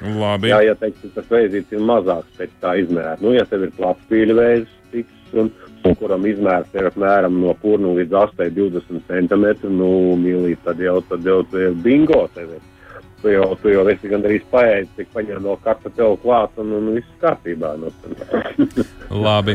Labi. 0.03 0.49
Jā, 0.51 0.59
ja 0.67 0.75
teiksim, 0.75 1.11
tas 1.15 1.27
veizīts 1.31 1.71
ir 1.73 1.79
mazāks 1.79 2.27
pēc 2.39 2.51
tā 2.61 2.73
izmēra. 2.83 3.15
Nu, 3.23 3.31
ja 3.33 3.45
tev 3.45 3.63
ir 3.63 3.71
plats 3.77 4.01
spīļu 4.09 4.35
veids, 4.35 4.71
tiks, 4.91 5.21
un, 5.39 5.53
un 5.85 5.97
kuram 6.01 6.25
izmērs 6.29 6.73
ir 6.77 6.89
apmēram 6.89 7.41
no 7.41 7.55
purnu 7.61 7.95
līdz 7.99 8.17
8, 8.21 8.53
20 8.57 9.09
centimetru, 9.09 9.73
nu, 9.73 9.91
mīlīt, 10.21 10.63
tad 10.65 10.81
jau, 10.81 11.01
tad 11.09 11.27
jau 11.29 11.43
tu 11.51 11.61
ir 11.61 11.77
bingo 11.85 12.25
tev 12.35 12.57
ir. 12.57 12.63
Tu 13.25 13.31
jau, 13.33 13.45
tu 13.57 13.71
jau 13.73 13.87
esi 13.89 14.09
gandrīz 14.11 14.43
paēdis, 14.53 14.91
tik 14.99 15.07
paņem 15.15 15.39
no 15.47 15.55
kartupēlu 15.65 16.19
klāt 16.21 16.59
un, 16.61 16.75
un 16.77 16.91
viss 16.93 17.13
kārtībā. 17.23 17.71
Nu, 17.81 17.89
tad. 18.03 18.75
Labi. 19.09 19.55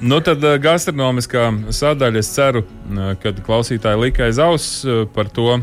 Nu, 0.00 0.22
tad 0.24 0.40
uh, 0.46 0.54
gastronomiskā 0.62 1.42
sadaļa, 1.76 2.22
es 2.22 2.30
ceru, 2.32 2.62
uh, 2.64 3.10
ka 3.20 3.34
klausītāji 3.44 4.00
lika 4.00 4.24
aiz 4.30 4.40
auss 4.40 4.78
uh, 4.88 5.02
par 5.12 5.28
to 5.36 5.58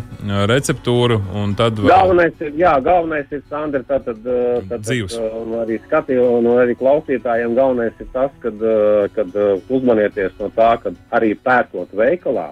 receptūru. 0.52 1.18
un 1.42 1.56
Tad 1.58 1.82
Galvenais 1.82 2.38
ir, 2.46 2.54
jā, 2.60 2.76
galvenais 2.86 3.34
ir 3.34 3.42
Sandra, 3.50 3.82
tātad, 3.90 4.20
uh, 4.22 4.60
tātad 4.70 4.86
Dzīvs. 4.86 5.16
uh, 5.18 5.40
un 5.42 5.56
arī 5.64 5.80
skatījumam, 5.88 6.46
un 6.52 6.62
arī 6.68 6.78
klausītājiem 6.78 7.58
galvenais 7.58 7.98
ir 7.98 8.12
tas, 8.14 8.30
kad, 8.46 8.62
kad 9.18 9.42
uzmanieties 9.74 10.38
no 10.38 10.52
tā, 10.54 10.76
ka 10.84 10.94
arī 11.18 11.34
pērkot 11.42 11.98
veikalā, 11.98 12.52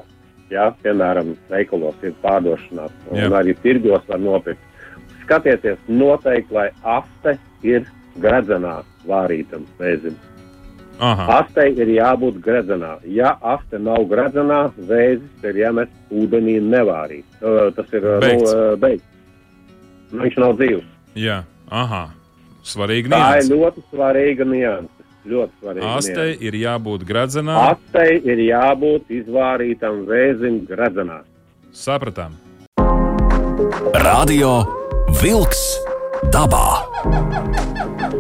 jā, 0.54 0.68
piemēram, 0.84 1.34
veikalos 1.52 1.98
ir 2.06 2.14
pārdošanā, 2.24 2.88
un 3.12 3.18
Jā. 3.20 3.30
arī 3.42 3.56
tirgos 3.64 4.06
var 4.08 4.22
nopirkt. 4.22 4.62
Skatieties 5.24 5.80
noteikti, 5.88 6.54
lai 6.54 6.70
aste 6.84 7.38
ir 7.64 7.86
gredzenā 8.22 8.82
vārītam 9.08 9.66
vēzim. 9.80 10.16
Astei 11.04 11.72
ir 11.82 11.90
jābūt 11.96 12.38
gredzenā. 12.46 12.94
Ja 13.10 13.34
aste 13.42 13.80
nav 13.82 14.06
gredzenā, 14.12 14.60
vēzis 14.88 15.48
ir 15.50 15.58
jāmet 15.64 15.90
ūdenī 16.14 16.60
nevārīt. 16.62 17.26
Tas 17.42 17.96
ir 17.98 18.06
Beigts. 18.22 18.54
Nu, 18.54 18.76
beigts. 18.78 19.08
Nu, 20.14 20.22
viņš 20.24 20.38
nav 20.44 20.54
dzīvs. 20.60 20.86
jā, 21.18 21.40
aha. 21.72 22.04
Svarīgi 22.64 23.10
Tā 23.12 23.24
ir 23.42 23.50
ļoti 23.52 23.82
svarīga 23.92 24.46
nianse. 24.48 25.03
Ļoti 25.24 25.54
svarīga. 25.62 25.92
Astei 25.98 26.34
ir 26.44 26.58
jābūt 26.60 27.06
gradzenā. 27.08 27.60
Astei 27.72 28.18
ir 28.28 28.42
jābūt 28.44 29.14
izvārītam 29.22 30.04
vēzim 30.10 30.64
gredzenā. 30.68 31.22
Sapratām. 31.74 32.36
Radio 34.04 34.58
Vilks 35.22 35.64
dabā. 36.34 36.84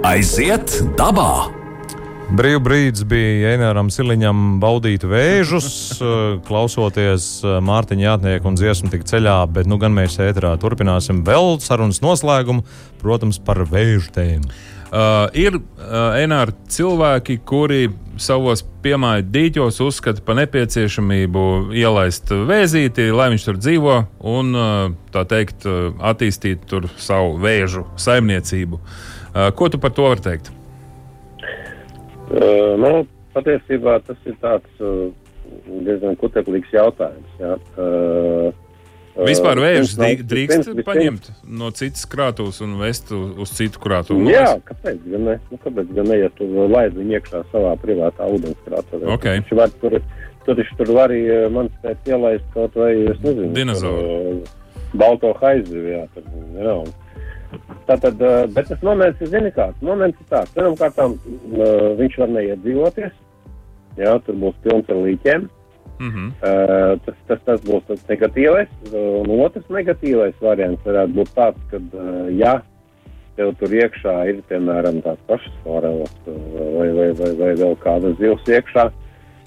Aiziet 0.07 0.79
dabā! 0.99 1.51
Brīvbrīdis 2.33 3.03
bija 3.05 3.51
Eināram 3.53 3.91
Siliņam 3.93 4.57
baudīt 4.63 5.03
vēžus, 5.05 5.67
eh, 5.99 6.21
klausoties 6.47 7.27
eh, 7.43 7.59
Mārtiņa 7.61 8.07
Jātnieku 8.07 8.49
un 8.49 8.57
dziesmu 8.57 8.89
tik 8.93 9.03
ceļā, 9.09 9.35
bet 9.53 9.69
nu 9.69 9.77
gan 9.81 9.93
mēs 9.93 10.15
ēterā 10.23 10.55
turpināsim 10.61 11.21
vēl 11.27 11.59
sarunas 11.61 12.01
noslēgumu, 12.01 12.63
protams, 13.03 13.37
par 13.43 13.61
vēžu 13.69 14.15
tēmu. 14.15 14.49
Uh, 14.93 15.25
ir 15.33 15.55
uh, 15.57 16.13
Enāri 16.21 16.53
cilvēki, 16.69 17.39
kuri 17.49 17.87
savos 18.21 18.61
piemāju 18.83 19.25
dīķos 19.33 19.79
uzskata 19.81 20.21
par 20.21 20.37
nepieciešamību 20.37 21.45
ielaist 21.73 22.29
vēzīti, 22.29 23.07
lai 23.09 23.31
viņš 23.33 23.45
tur 23.47 23.57
dzīvo 23.57 23.95
un 24.29 24.53
tā 25.09 25.23
teikt 25.25 25.65
attīstīt 25.97 26.67
tur 26.69 26.85
savu 27.01 27.39
vēžu 27.41 27.87
saimniecību. 27.97 28.77
Ko 29.57 29.69
tu 29.73 29.81
par 29.81 29.95
to 29.97 30.05
vari 30.11 30.21
teikt? 30.27 30.51
Uh, 32.33 32.77
nu, 32.79 32.91
patiesībā 33.33 33.97
tas 34.07 34.29
ir 34.29 34.37
tāds 34.41 34.81
uh, 34.81 35.09
diezgan 35.85 36.15
kuteklīgs 36.21 36.71
jautājums. 36.73 37.33
Jā. 37.41 37.57
Uh, 37.77 38.62
Vispār 39.13 39.59
vējš 39.61 39.91
drīkst 40.25 40.63
vispirms, 40.65 40.85
paņemt 40.87 41.27
no 41.45 41.67
citas 41.77 42.07
krātuves 42.09 42.57
un 42.65 42.79
vest 42.79 43.11
uz 43.13 43.51
citu 43.53 43.81
krātuvi. 43.83 44.31
Jā, 44.33 44.55
kāpēc 44.65 45.03
gan 45.05 45.27
ne? 45.29 45.35
Nu, 45.51 45.59
kāpēc 45.61 45.91
gan 45.93 46.09
ne, 46.09 46.17
ja 46.23 46.31
tu 46.33 46.47
laid 46.49 46.97
viņu 46.97 47.19
iekšā 47.19 47.43
savā 47.51 47.75
privātā 47.83 48.25
ūdenskrātuvē? 48.33 49.05
Okay. 49.13 49.43
Tur, 49.51 49.61
tur, 49.83 49.99
tur, 50.47 50.63
tur 50.79 50.93
var 50.97 51.13
arī 51.13 51.21
man 51.53 51.69
spēt 51.77 52.09
ielaist 52.09 52.49
kaut 52.55 52.73
vai, 52.81 52.91
es 53.13 53.21
nezinu, 53.21 53.53
dinozauru. 53.53 54.41
Balto 54.97 55.33
haizivi, 55.43 55.93
jā, 55.93 56.03
tur, 56.15 56.29
jā. 56.57 56.77
Tātad, 57.85 58.17
bet 58.55 58.65
tas 58.71 58.81
moments 58.81 59.21
ir, 59.21 59.29
zini 59.29 59.53
kāds, 59.53 59.77
moments 59.85 60.17
ir 60.17 60.29
tāds, 60.31 60.53
pirmkārt, 60.57 60.97
viņš 62.01 62.17
var 62.23 62.33
neiedzīvoties, 62.33 63.13
jā, 64.01 64.17
tur 64.25 64.41
būs 64.41 64.57
pilns 64.65 64.89
ar 64.89 65.05
līķiem. 65.05 65.45
Mm 65.99 66.09
-hmm. 66.09 66.29
uh, 66.41 66.99
tas, 67.05 67.15
tas, 67.27 67.39
tas 67.45 67.61
būs 67.61 67.83
tas 67.87 68.05
negatīvais. 68.09 68.69
Un 68.93 69.39
otrs 69.39 69.69
negatīvais 69.69 70.33
variants 70.41 70.85
varētu 70.85 71.13
būt 71.13 71.33
tāds, 71.35 71.59
ka, 71.71 71.77
uh, 71.77 72.37
ja 72.37 72.61
tev 73.37 73.53
tur 73.59 73.73
iekšā 73.73 74.15
ir, 74.29 74.41
piemēram, 74.49 75.01
tās 75.05 75.17
pašas 75.27 75.53
foreles 75.63 76.13
vai, 76.25 76.89
vai, 76.97 77.09
vai, 77.17 77.31
vai 77.39 77.51
vēl 77.61 77.75
kāda 77.81 78.13
zivs 78.19 78.49
iekšā, 78.49 78.91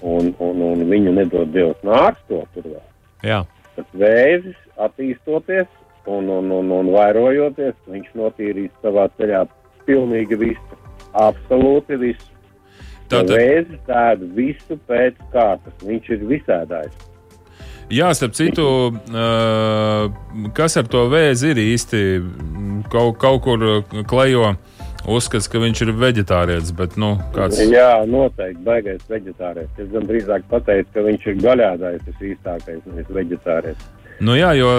un, 0.01 0.33
un, 0.43 0.61
un 0.61 0.83
viņu 0.89 1.13
nedod 1.15 1.51
Dievs 1.55 1.83
nārsto 1.87 2.43
tur 2.53 2.67
vēl. 2.67 2.87
Jā. 3.23 3.43
Tad 3.75 3.93
vēzis 3.93 4.57
attīstoties 4.77 5.69
un, 6.05 6.29
un, 6.29 6.51
un, 6.51 6.71
un 6.71 6.91
vairojoties, 6.93 7.75
viņš 7.87 8.15
notīrīs 8.17 8.73
savā 8.83 9.07
ceļā 9.17 9.45
pilnīgi 9.87 10.39
visu. 10.39 10.81
Absolūti 11.17 11.97
visu. 12.01 12.33
Tātad 13.07 13.35
vēzis 13.37 13.83
tādu 13.87 14.27
visu 14.35 14.79
pēc 14.89 15.19
kārtas. 15.33 15.75
Viņš 15.83 16.09
ir 16.15 16.25
visādājs. 16.27 17.05
Jā, 17.87 18.09
starp 18.11 18.33
citu, 18.35 18.63
kas 20.57 20.75
ar 20.75 20.89
to 20.91 21.05
vēzi 21.07 21.53
ir 21.53 21.61
īsti 21.63 22.01
kaut, 22.91 23.15
kaut 23.21 23.45
kur 23.45 23.63
klejo. 24.09 24.57
Uzskats, 25.07 25.45
ka 25.47 25.61
viņš 25.63 25.81
ir 25.85 25.93
vegetārietis, 25.95 26.73
bet, 26.75 26.97
nu, 26.99 27.13
kāds. 27.31 27.61
Jā, 27.63 28.01
noteikti, 28.11 28.59
baigais 28.65 29.05
vegetārietis. 29.07 29.85
Es 29.85 29.93
gan 29.93 30.09
drīzāk 30.09 30.49
pateicu, 30.51 30.89
ka 30.97 31.03
viņš 31.05 31.27
ir 31.31 31.37
gaļādājs, 31.45 32.01
tas 32.09 32.25
īstākais, 32.27 32.81
nevis 32.89 33.13
vegetārietis. 33.15 33.85
Nu, 34.19 34.33
jā, 34.33 34.49
jo... 34.57 34.69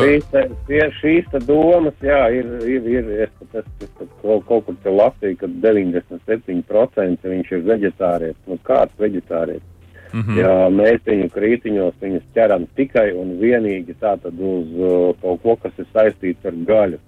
Šīs, 0.99 1.26
te, 1.30 1.41
domas, 1.47 1.95
jā, 2.03 2.24
ir, 2.34 2.47
ir, 2.66 2.86
ir 2.91 3.11
es 3.22 3.34
pat 3.39 3.61
esmu 3.62 4.09
kaut, 4.22 4.47
kaut 4.49 4.64
kur 4.66 4.78
te 4.82 4.91
lasīju, 4.91 5.39
ka 5.39 5.51
97% 5.62 7.34
viņš 7.34 7.53
ir 7.55 7.66
veģetārietis. 7.68 8.41
Nu, 8.51 8.59
kāds 8.66 8.95
veģetārietis? 8.99 9.74
Mm 10.12 10.22
-hmm. 10.22 10.39
Jā, 10.41 10.55
mēs 10.72 11.03
viņu 11.05 11.28
krītiņos 11.34 12.01
viņus 12.01 12.24
ķeram 12.34 12.64
tikai 12.74 13.12
un 13.12 13.36
vienīgi 13.39 13.95
tātad 14.01 14.41
uz 14.41 14.72
uh, 14.80 15.12
kaut 15.22 15.43
ko, 15.43 15.57
kas 15.57 15.72
ir 15.78 15.86
saistīts 15.93 16.49
ar 16.49 16.57
gaļu. 16.70 16.99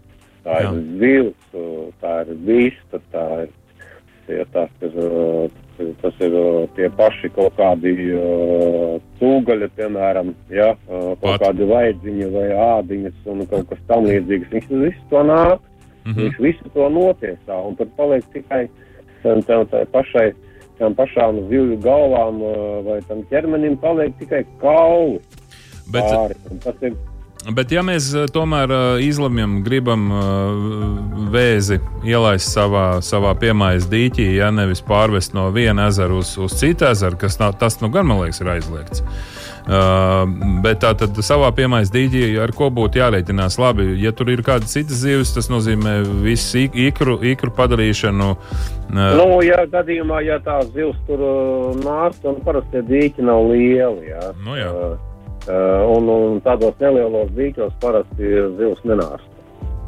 Tā 0.45 0.61
jā. 0.63 0.71
ir 0.71 0.85
zivs, 1.01 1.47
uh, 1.55 1.89
tā 2.01 2.15
ir 2.23 2.37
vista, 2.47 3.01
tā 3.13 3.27
ir 3.43 3.49
tie, 4.27 4.45
tas, 4.53 4.71
kas, 4.81 4.95
uh, 4.95 5.51
tas 6.03 6.21
ir 6.25 6.35
uh, 6.37 6.67
tie 6.77 6.89
paši 6.97 7.31
kaut 7.35 7.57
kādi 7.59 7.95
uh, 8.17 8.99
cūgaļi, 9.21 9.71
piemēram, 9.79 10.35
ja, 10.53 10.73
uh, 10.89 11.13
kaut 11.21 11.25
Pat. 11.25 11.45
kādi 11.47 11.69
vaidziņi 11.71 12.31
vai 12.35 12.47
ādiņas 12.67 13.27
un 13.33 13.43
kaut 13.51 13.69
kas 13.73 13.83
tam 13.91 14.07
līdzīgs. 14.09 14.53
Viņš 14.55 14.71
visu 14.85 15.09
to 15.11 15.25
nāk, 15.27 15.59
mm 16.05 16.13
-hmm. 16.13 16.21
viņš 16.23 16.39
visu 16.47 16.73
to 16.75 16.89
notiesā, 16.89 17.59
un 17.67 17.77
tad 17.77 17.93
paliek 17.97 18.25
tikai 18.33 18.69
tam, 19.23 19.43
tam, 19.43 19.67
tam 19.67 19.87
pašai, 19.93 20.33
tam 20.79 20.95
pašām 20.95 21.45
zivju 21.49 21.77
galvām 21.85 22.41
vai 22.85 23.01
tam 23.09 23.23
ķermenim 23.31 23.77
paliek 23.77 24.17
tikai 24.19 24.45
kauli. 24.61 25.21
Bet, 25.91 26.05
pāri, 26.07 26.35
tas 26.63 26.83
ir 26.83 26.95
Bet, 27.49 27.71
ja 27.73 27.81
mēs 27.81 28.11
eh, 28.13 28.27
tomēr 28.29 28.73
uh, 28.75 28.83
izlemjam, 29.01 29.61
gribam 29.65 30.11
uh, 30.13 30.19
vēzi 31.33 31.79
ielaist 32.05 32.53
savā, 32.53 33.01
savā 33.05 33.33
piemājas 33.41 33.87
dīķī, 33.89 34.27
ja 34.37 34.51
nevis 34.53 34.85
pārvest 34.85 35.33
no 35.33 35.47
viena 35.55 35.89
ezera 35.89 36.19
uz, 36.21 36.35
uz 36.37 36.59
citu 36.61 36.91
ezeru, 36.91 37.17
kas 37.21 37.41
nav, 37.41 37.57
tas, 37.63 37.79
nu, 37.81 37.89
gan 37.95 38.11
man 38.11 38.21
liekas, 38.21 38.43
ir 38.45 38.53
aizliegts. 38.59 39.05
Uh, 39.71 40.25
bet 40.65 40.83
tā 40.85 40.93
tad 40.99 41.17
savā 41.25 41.49
piemājas 41.57 41.93
dīķī 41.95 42.29
ar 42.45 42.53
ko 42.57 42.69
būtu 42.77 43.01
jārēķinās 43.01 43.57
labi. 43.61 43.89
Ja 44.03 44.13
tur 44.17 44.33
ir 44.33 44.45
kāda 44.45 44.69
cita 44.69 44.97
zivs, 44.97 45.33
tas 45.33 45.49
nozīmē 45.53 46.01
visu 46.25 46.67
ikru, 46.69 47.21
ikru 47.25 47.55
padarīšanu. 47.57 48.33
Uh, 48.37 49.05
nu, 49.17 49.29
ja 49.47 49.65
gadījumā, 49.71 50.21
ja 50.29 50.43
tā 50.45 50.61
zivs 50.75 51.01
tur 51.09 51.25
nāks, 51.81 52.21
tad 52.21 52.43
parasti 52.45 52.85
dīķi 52.89 53.31
nav 53.31 53.47
lieli. 53.49 54.11
Jā. 54.13 54.35
Nu, 54.45 54.61
jā. 54.61 54.75
Uh, 54.75 55.07
un, 55.49 56.09
un 56.09 56.41
tādos 56.45 56.77
nelielos 56.81 57.31
dīķos 57.37 57.77
parasti 57.81 58.35
zivs 58.59 58.83
nenāst. 58.85 59.29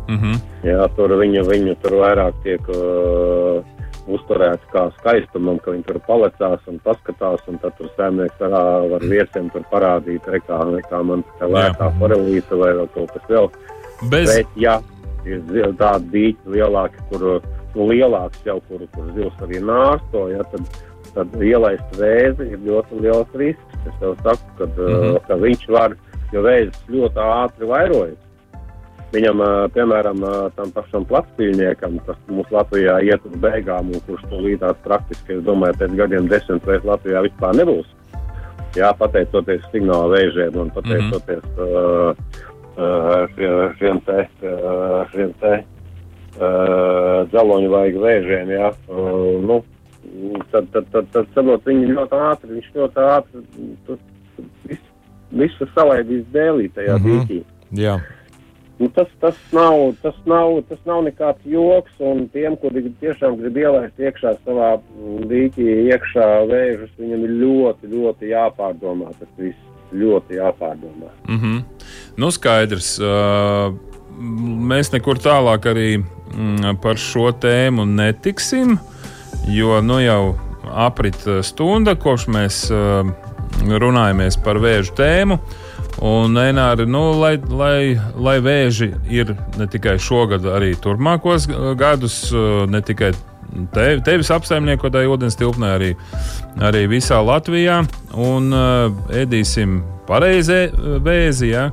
Mm 0.09 0.19
-hmm. 0.19 0.41
Jā, 0.67 0.89
tur 0.97 1.15
viņu, 1.19 1.45
viņu 1.47 1.75
tur 1.83 1.93
vairāk 2.01 2.35
tiek 2.43 2.69
uh, 2.69 3.63
uzturēts 4.07 4.65
kā 4.73 4.91
skaistumam, 4.99 5.59
ka 5.59 5.71
viņi 5.71 5.85
tur 5.87 5.99
palecās 6.07 6.61
un 6.67 6.79
paskatās, 6.85 7.41
un 7.49 7.59
tad 7.59 7.77
tur 7.79 7.91
sēmnieks 7.97 8.41
var, 8.41 8.89
var 8.91 9.01
viesiem 9.01 9.51
tur 9.51 9.63
parādīt, 9.71 10.27
rekā, 10.27 10.59
rekā 10.77 11.03
man 11.03 11.25
tā 11.39 11.47
lētā 11.47 11.91
forelīte 11.99 12.59
vai 12.59 12.73
vēl 12.75 12.89
kaut 12.95 13.13
kas 13.13 13.29
vēl. 13.29 13.51
Bez... 14.11 14.37
Bet, 14.37 14.47
ja 14.57 14.81
ir 15.25 15.75
tādi 15.79 16.09
dīķi 16.13 16.51
lielāki, 16.57 16.99
kur 17.11 17.43
nu, 17.75 17.87
lielāks 17.87 18.39
jau, 18.45 18.61
kur, 18.69 18.81
kur 18.95 19.13
zivs 19.15 19.45
arī 19.47 19.61
nārsto, 19.63 20.29
ja, 20.29 20.43
tad 20.51 20.67
tad 21.15 21.37
ielaist 21.45 21.97
vēzi 21.99 22.49
ir 22.55 22.61
ļoti 22.67 23.01
liels 23.05 23.39
risks. 23.39 23.72
Es 23.87 23.95
tev 24.01 24.17
saku, 24.23 24.51
ka, 24.59 24.67
mm 24.67 24.77
-hmm. 24.77 25.23
ka 25.27 25.35
viņš 25.37 25.65
var, 25.69 25.97
jo 26.33 26.43
vēzis 26.43 26.85
ļoti 26.89 27.19
ātri 27.19 27.67
vairojas. 27.67 28.21
Viņam, 29.13 29.41
uh, 29.45 29.67
piemēram, 29.75 30.23
uh, 30.25 30.53
tam 30.57 30.71
pašam 30.73 31.05
platspīļniekam, 31.05 31.99
kas 32.07 32.17
mums 32.29 32.49
Latvijā 32.51 32.95
iet 33.05 33.21
uz 33.29 33.35
beigām, 33.43 33.91
un 33.93 34.01
kurš 34.07 34.23
to 34.31 34.39
līdās 34.41 34.79
praktiski, 34.85 35.37
es 35.37 35.43
domāju, 35.45 35.77
pēc 35.83 35.97
gadiem 35.99 36.29
desmit 36.29 36.65
vairs 36.65 36.87
Latvijā 36.89 37.21
vispār 37.27 37.59
nebūs. 37.59 37.91
Jā, 38.73 38.95
pateicoties 38.97 39.67
signāla 39.69 40.09
vēžiem 40.15 40.57
un 40.57 40.71
pateicoties 40.73 41.45
mm 41.45 41.59
-hmm. 41.59 42.17
uh, 42.17 42.17
uh, 42.81 43.77
šiem 43.79 44.01
te, 44.07 44.29
uh, 44.49 45.11
šiem 45.13 45.33
te 45.41 45.53
uh, 46.41 47.29
dzeloņu 47.29 47.69
vajag 47.69 47.99
vēžiem, 48.07 48.55
jā. 48.57 48.73
Uh, 48.89 49.45
nu, 49.45 49.61
tad, 50.51 50.67
tad, 50.73 50.89
tad, 50.93 51.07
tad 51.13 51.29
saprot, 51.35 51.65
viņi 51.67 51.93
ļoti 51.93 52.19
ātri, 52.31 52.57
viņš 52.57 52.73
ļoti 52.77 53.05
ātri 53.07 53.45
tu, 53.53 53.69
tu, 53.87 54.49
visu, 54.69 54.91
visu 55.43 55.69
salaidīs 55.77 56.27
dēlī 56.35 56.69
tajā 56.75 56.99
mm 56.99 57.05
-hmm. 57.05 57.23
dīķī. 57.23 57.41
Jā. 57.83 58.01
Nu, 58.79 58.89
tas, 58.89 59.09
tas, 59.21 59.37
nav, 59.53 59.95
tas, 60.03 60.15
nav, 60.27 60.63
tas 60.69 60.79
nav 60.87 61.05
nekāds 61.07 61.45
joks, 61.47 61.93
un 62.01 62.27
tiem, 62.33 62.57
kuri 62.57 62.91
tiešām 63.01 63.37
grib 63.39 63.57
ielaist 63.57 63.99
iekšā 63.99 64.35
savā 64.45 64.73
dīķī, 65.31 65.69
iekšā 65.93 66.29
vēžus, 66.51 66.91
viņam 66.99 67.25
ir 67.29 67.37
ļoti, 67.45 67.93
ļoti 67.93 68.33
jāpārdomā 68.33 69.13
tas 69.19 69.29
viss. 69.39 69.69
Ļoti 69.93 70.39
jāpārdomā. 70.39 71.11
Mm 71.29 71.39
-hmm. 71.39 71.63
Nu, 72.17 72.31
skaidrs. 72.31 72.99
Uh, 72.99 73.75
mēs 74.73 74.93
nekur 74.93 75.19
tālāk 75.21 75.69
arī 75.69 75.99
mm, 75.99 76.81
par 76.83 76.97
šo 76.97 77.29
tēmu 77.33 77.85
netiksim. 77.85 78.73
Uh, 78.73 78.92
jo 79.49 79.81
nu 79.83 80.01
jau 80.03 80.35
aprit 80.73 81.27
eh, 81.27 81.43
stunda, 81.43 81.95
kopš 81.99 82.27
mēs 82.33 82.63
uh, 82.73 83.09
runājamies 83.69 84.39
par 84.43 84.61
vēža 84.63 84.97
tēmu. 84.99 85.39
Un, 86.03 86.35
Enāri, 86.41 86.87
nu, 86.89 87.03
lai, 87.21 87.35
lai, 87.53 87.99
lai 88.17 88.39
vēži 88.43 88.89
ir 89.13 89.35
ne 89.59 89.67
tikai 89.71 89.99
šogad, 90.01 90.47
arī 90.49 90.73
turpmākos 90.81 91.47
gadus, 91.79 92.25
eh, 92.33 92.65
ne 92.71 92.81
tikai 92.83 93.13
te, 93.75 93.87
tevis 94.07 94.33
apsaimniekotāji 94.33 95.13
ūdens 95.13 95.39
tilpnē, 95.39 95.75
arī, 95.77 95.93
arī 96.65 96.87
visā 96.91 97.21
Latvijā. 97.25 97.83
Un 98.17 98.53
uh, 98.57 99.15
ēdīsim 99.23 99.81
pareizi 100.09 100.67
vēzi, 101.05 101.53
ja? 101.53 101.71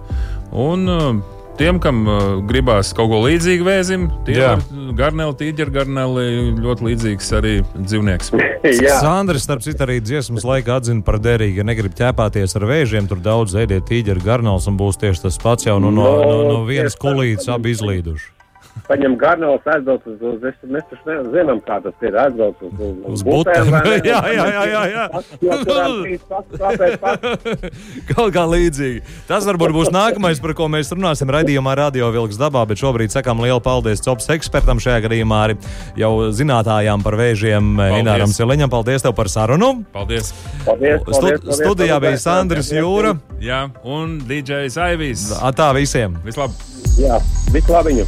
un 0.56 0.88
uh, 0.90 1.39
tiem, 1.60 1.80
kam 1.84 2.02
uh, 2.08 2.22
gribās 2.48 2.94
kaut 2.96 3.12
ko 3.12 3.20
līdzīgu 3.26 3.68
vēzim, 3.68 4.08
tie 4.28 4.38
ir 4.40 4.64
garneli, 4.98 5.36
tīģeri, 5.42 5.76
garneli 5.76 6.26
ļoti 6.60 6.88
līdzīgs 6.88 7.32
arī 7.40 7.54
dzīvnieks. 7.76 8.32
Sandrs, 9.04 9.46
starp 9.48 9.64
citu, 9.66 9.84
arī 9.86 10.00
dziesmas 10.04 10.48
laikā 10.48 10.80
atzina 10.80 11.04
par 11.06 11.20
derīgu. 11.24 11.62
Ja 11.62 11.68
negrib 11.68 11.96
ķēpāties 12.00 12.56
ar 12.60 12.68
vēžiem, 12.70 13.12
tur 13.12 13.22
daudz 13.24 13.58
ēdiet 13.60 13.88
tīģeri, 13.92 14.24
garnels 14.26 14.70
un 14.72 14.80
būs 14.80 15.00
tieši 15.04 15.28
tas 15.28 15.40
pats 15.44 15.68
jau 15.68 15.80
nu, 15.84 15.92
no, 15.94 16.10
no, 16.18 16.28
no, 16.28 16.44
no 16.50 16.68
vienas 16.68 16.98
kulītes 17.00 17.52
abi 17.52 17.76
izlīduši. 17.76 18.39
Paņem 18.88 19.16
garnēlus, 19.20 19.66
aizbrauc 19.74 20.06
uz, 20.10 20.20
uz 20.22 20.44
es, 20.50 20.56
mēs 20.70 20.86
taču 20.90 21.04
ne- 21.10 21.24
zinām, 21.34 21.60
kā 21.66 21.80
tas 21.84 21.94
ir, 22.06 22.14
aizbrauc 22.24 22.58
uz, 22.64 22.74
uz, 22.80 22.96
Uz 23.16 23.24
butēm. 23.28 23.70
Jā, 24.10 24.20
jā, 24.32 24.46
jā, 24.54 24.64
jā, 24.70 24.84
jā. 24.94 25.06
Kaut 28.14 28.32
kā 28.36 28.44
līdzīgi. 28.50 29.02
Tas 29.30 29.46
varbūt 29.48 29.74
būs 29.76 29.92
nākamais, 29.94 30.42
par 30.44 30.54
ko 30.58 30.68
mēs 30.72 30.92
runāsim 30.94 31.30
raidījumā 31.34 31.76
Radio 31.80 32.10
Vilks 32.14 32.40
dabā, 32.40 32.64
bet 32.70 32.82
šobrīd 32.82 33.14
sakām 33.14 33.42
lielu 33.44 33.62
paldies 33.64 34.04
COPS 34.06 34.30
ekspertam 34.38 34.82
šajā 34.84 35.04
gadījumā 35.08 35.42
arī 35.48 35.58
jau 36.00 36.12
zinātājām 36.36 37.04
par 37.06 37.18
vēžiem 37.20 37.76
Ināram 38.02 38.34
Ciliņam. 38.36 38.72
Paldies 38.74 39.06
tev 39.06 39.16
par 39.18 39.32
sarunu. 39.32 39.74
Paldies! 39.96 40.34
Paldies, 40.66 41.00
Stu, 41.04 41.12
paldies, 41.14 41.40
paldies, 41.44 41.62
studijā 41.64 42.00
bija 42.00 42.16
paldies. 42.16 42.26
Sandrs 42.26 42.74
Jūra. 42.76 43.16
Jā, 43.44 43.62
un 43.88 44.20
DJs 44.30 44.80
Aivijas. 44.90 45.30
Atā 45.44 45.72
visiem! 45.78 46.18
Vislabāk! 46.26 46.68
Jā, 47.00 47.22
visu 47.54 47.76
labiņu! 47.76 48.08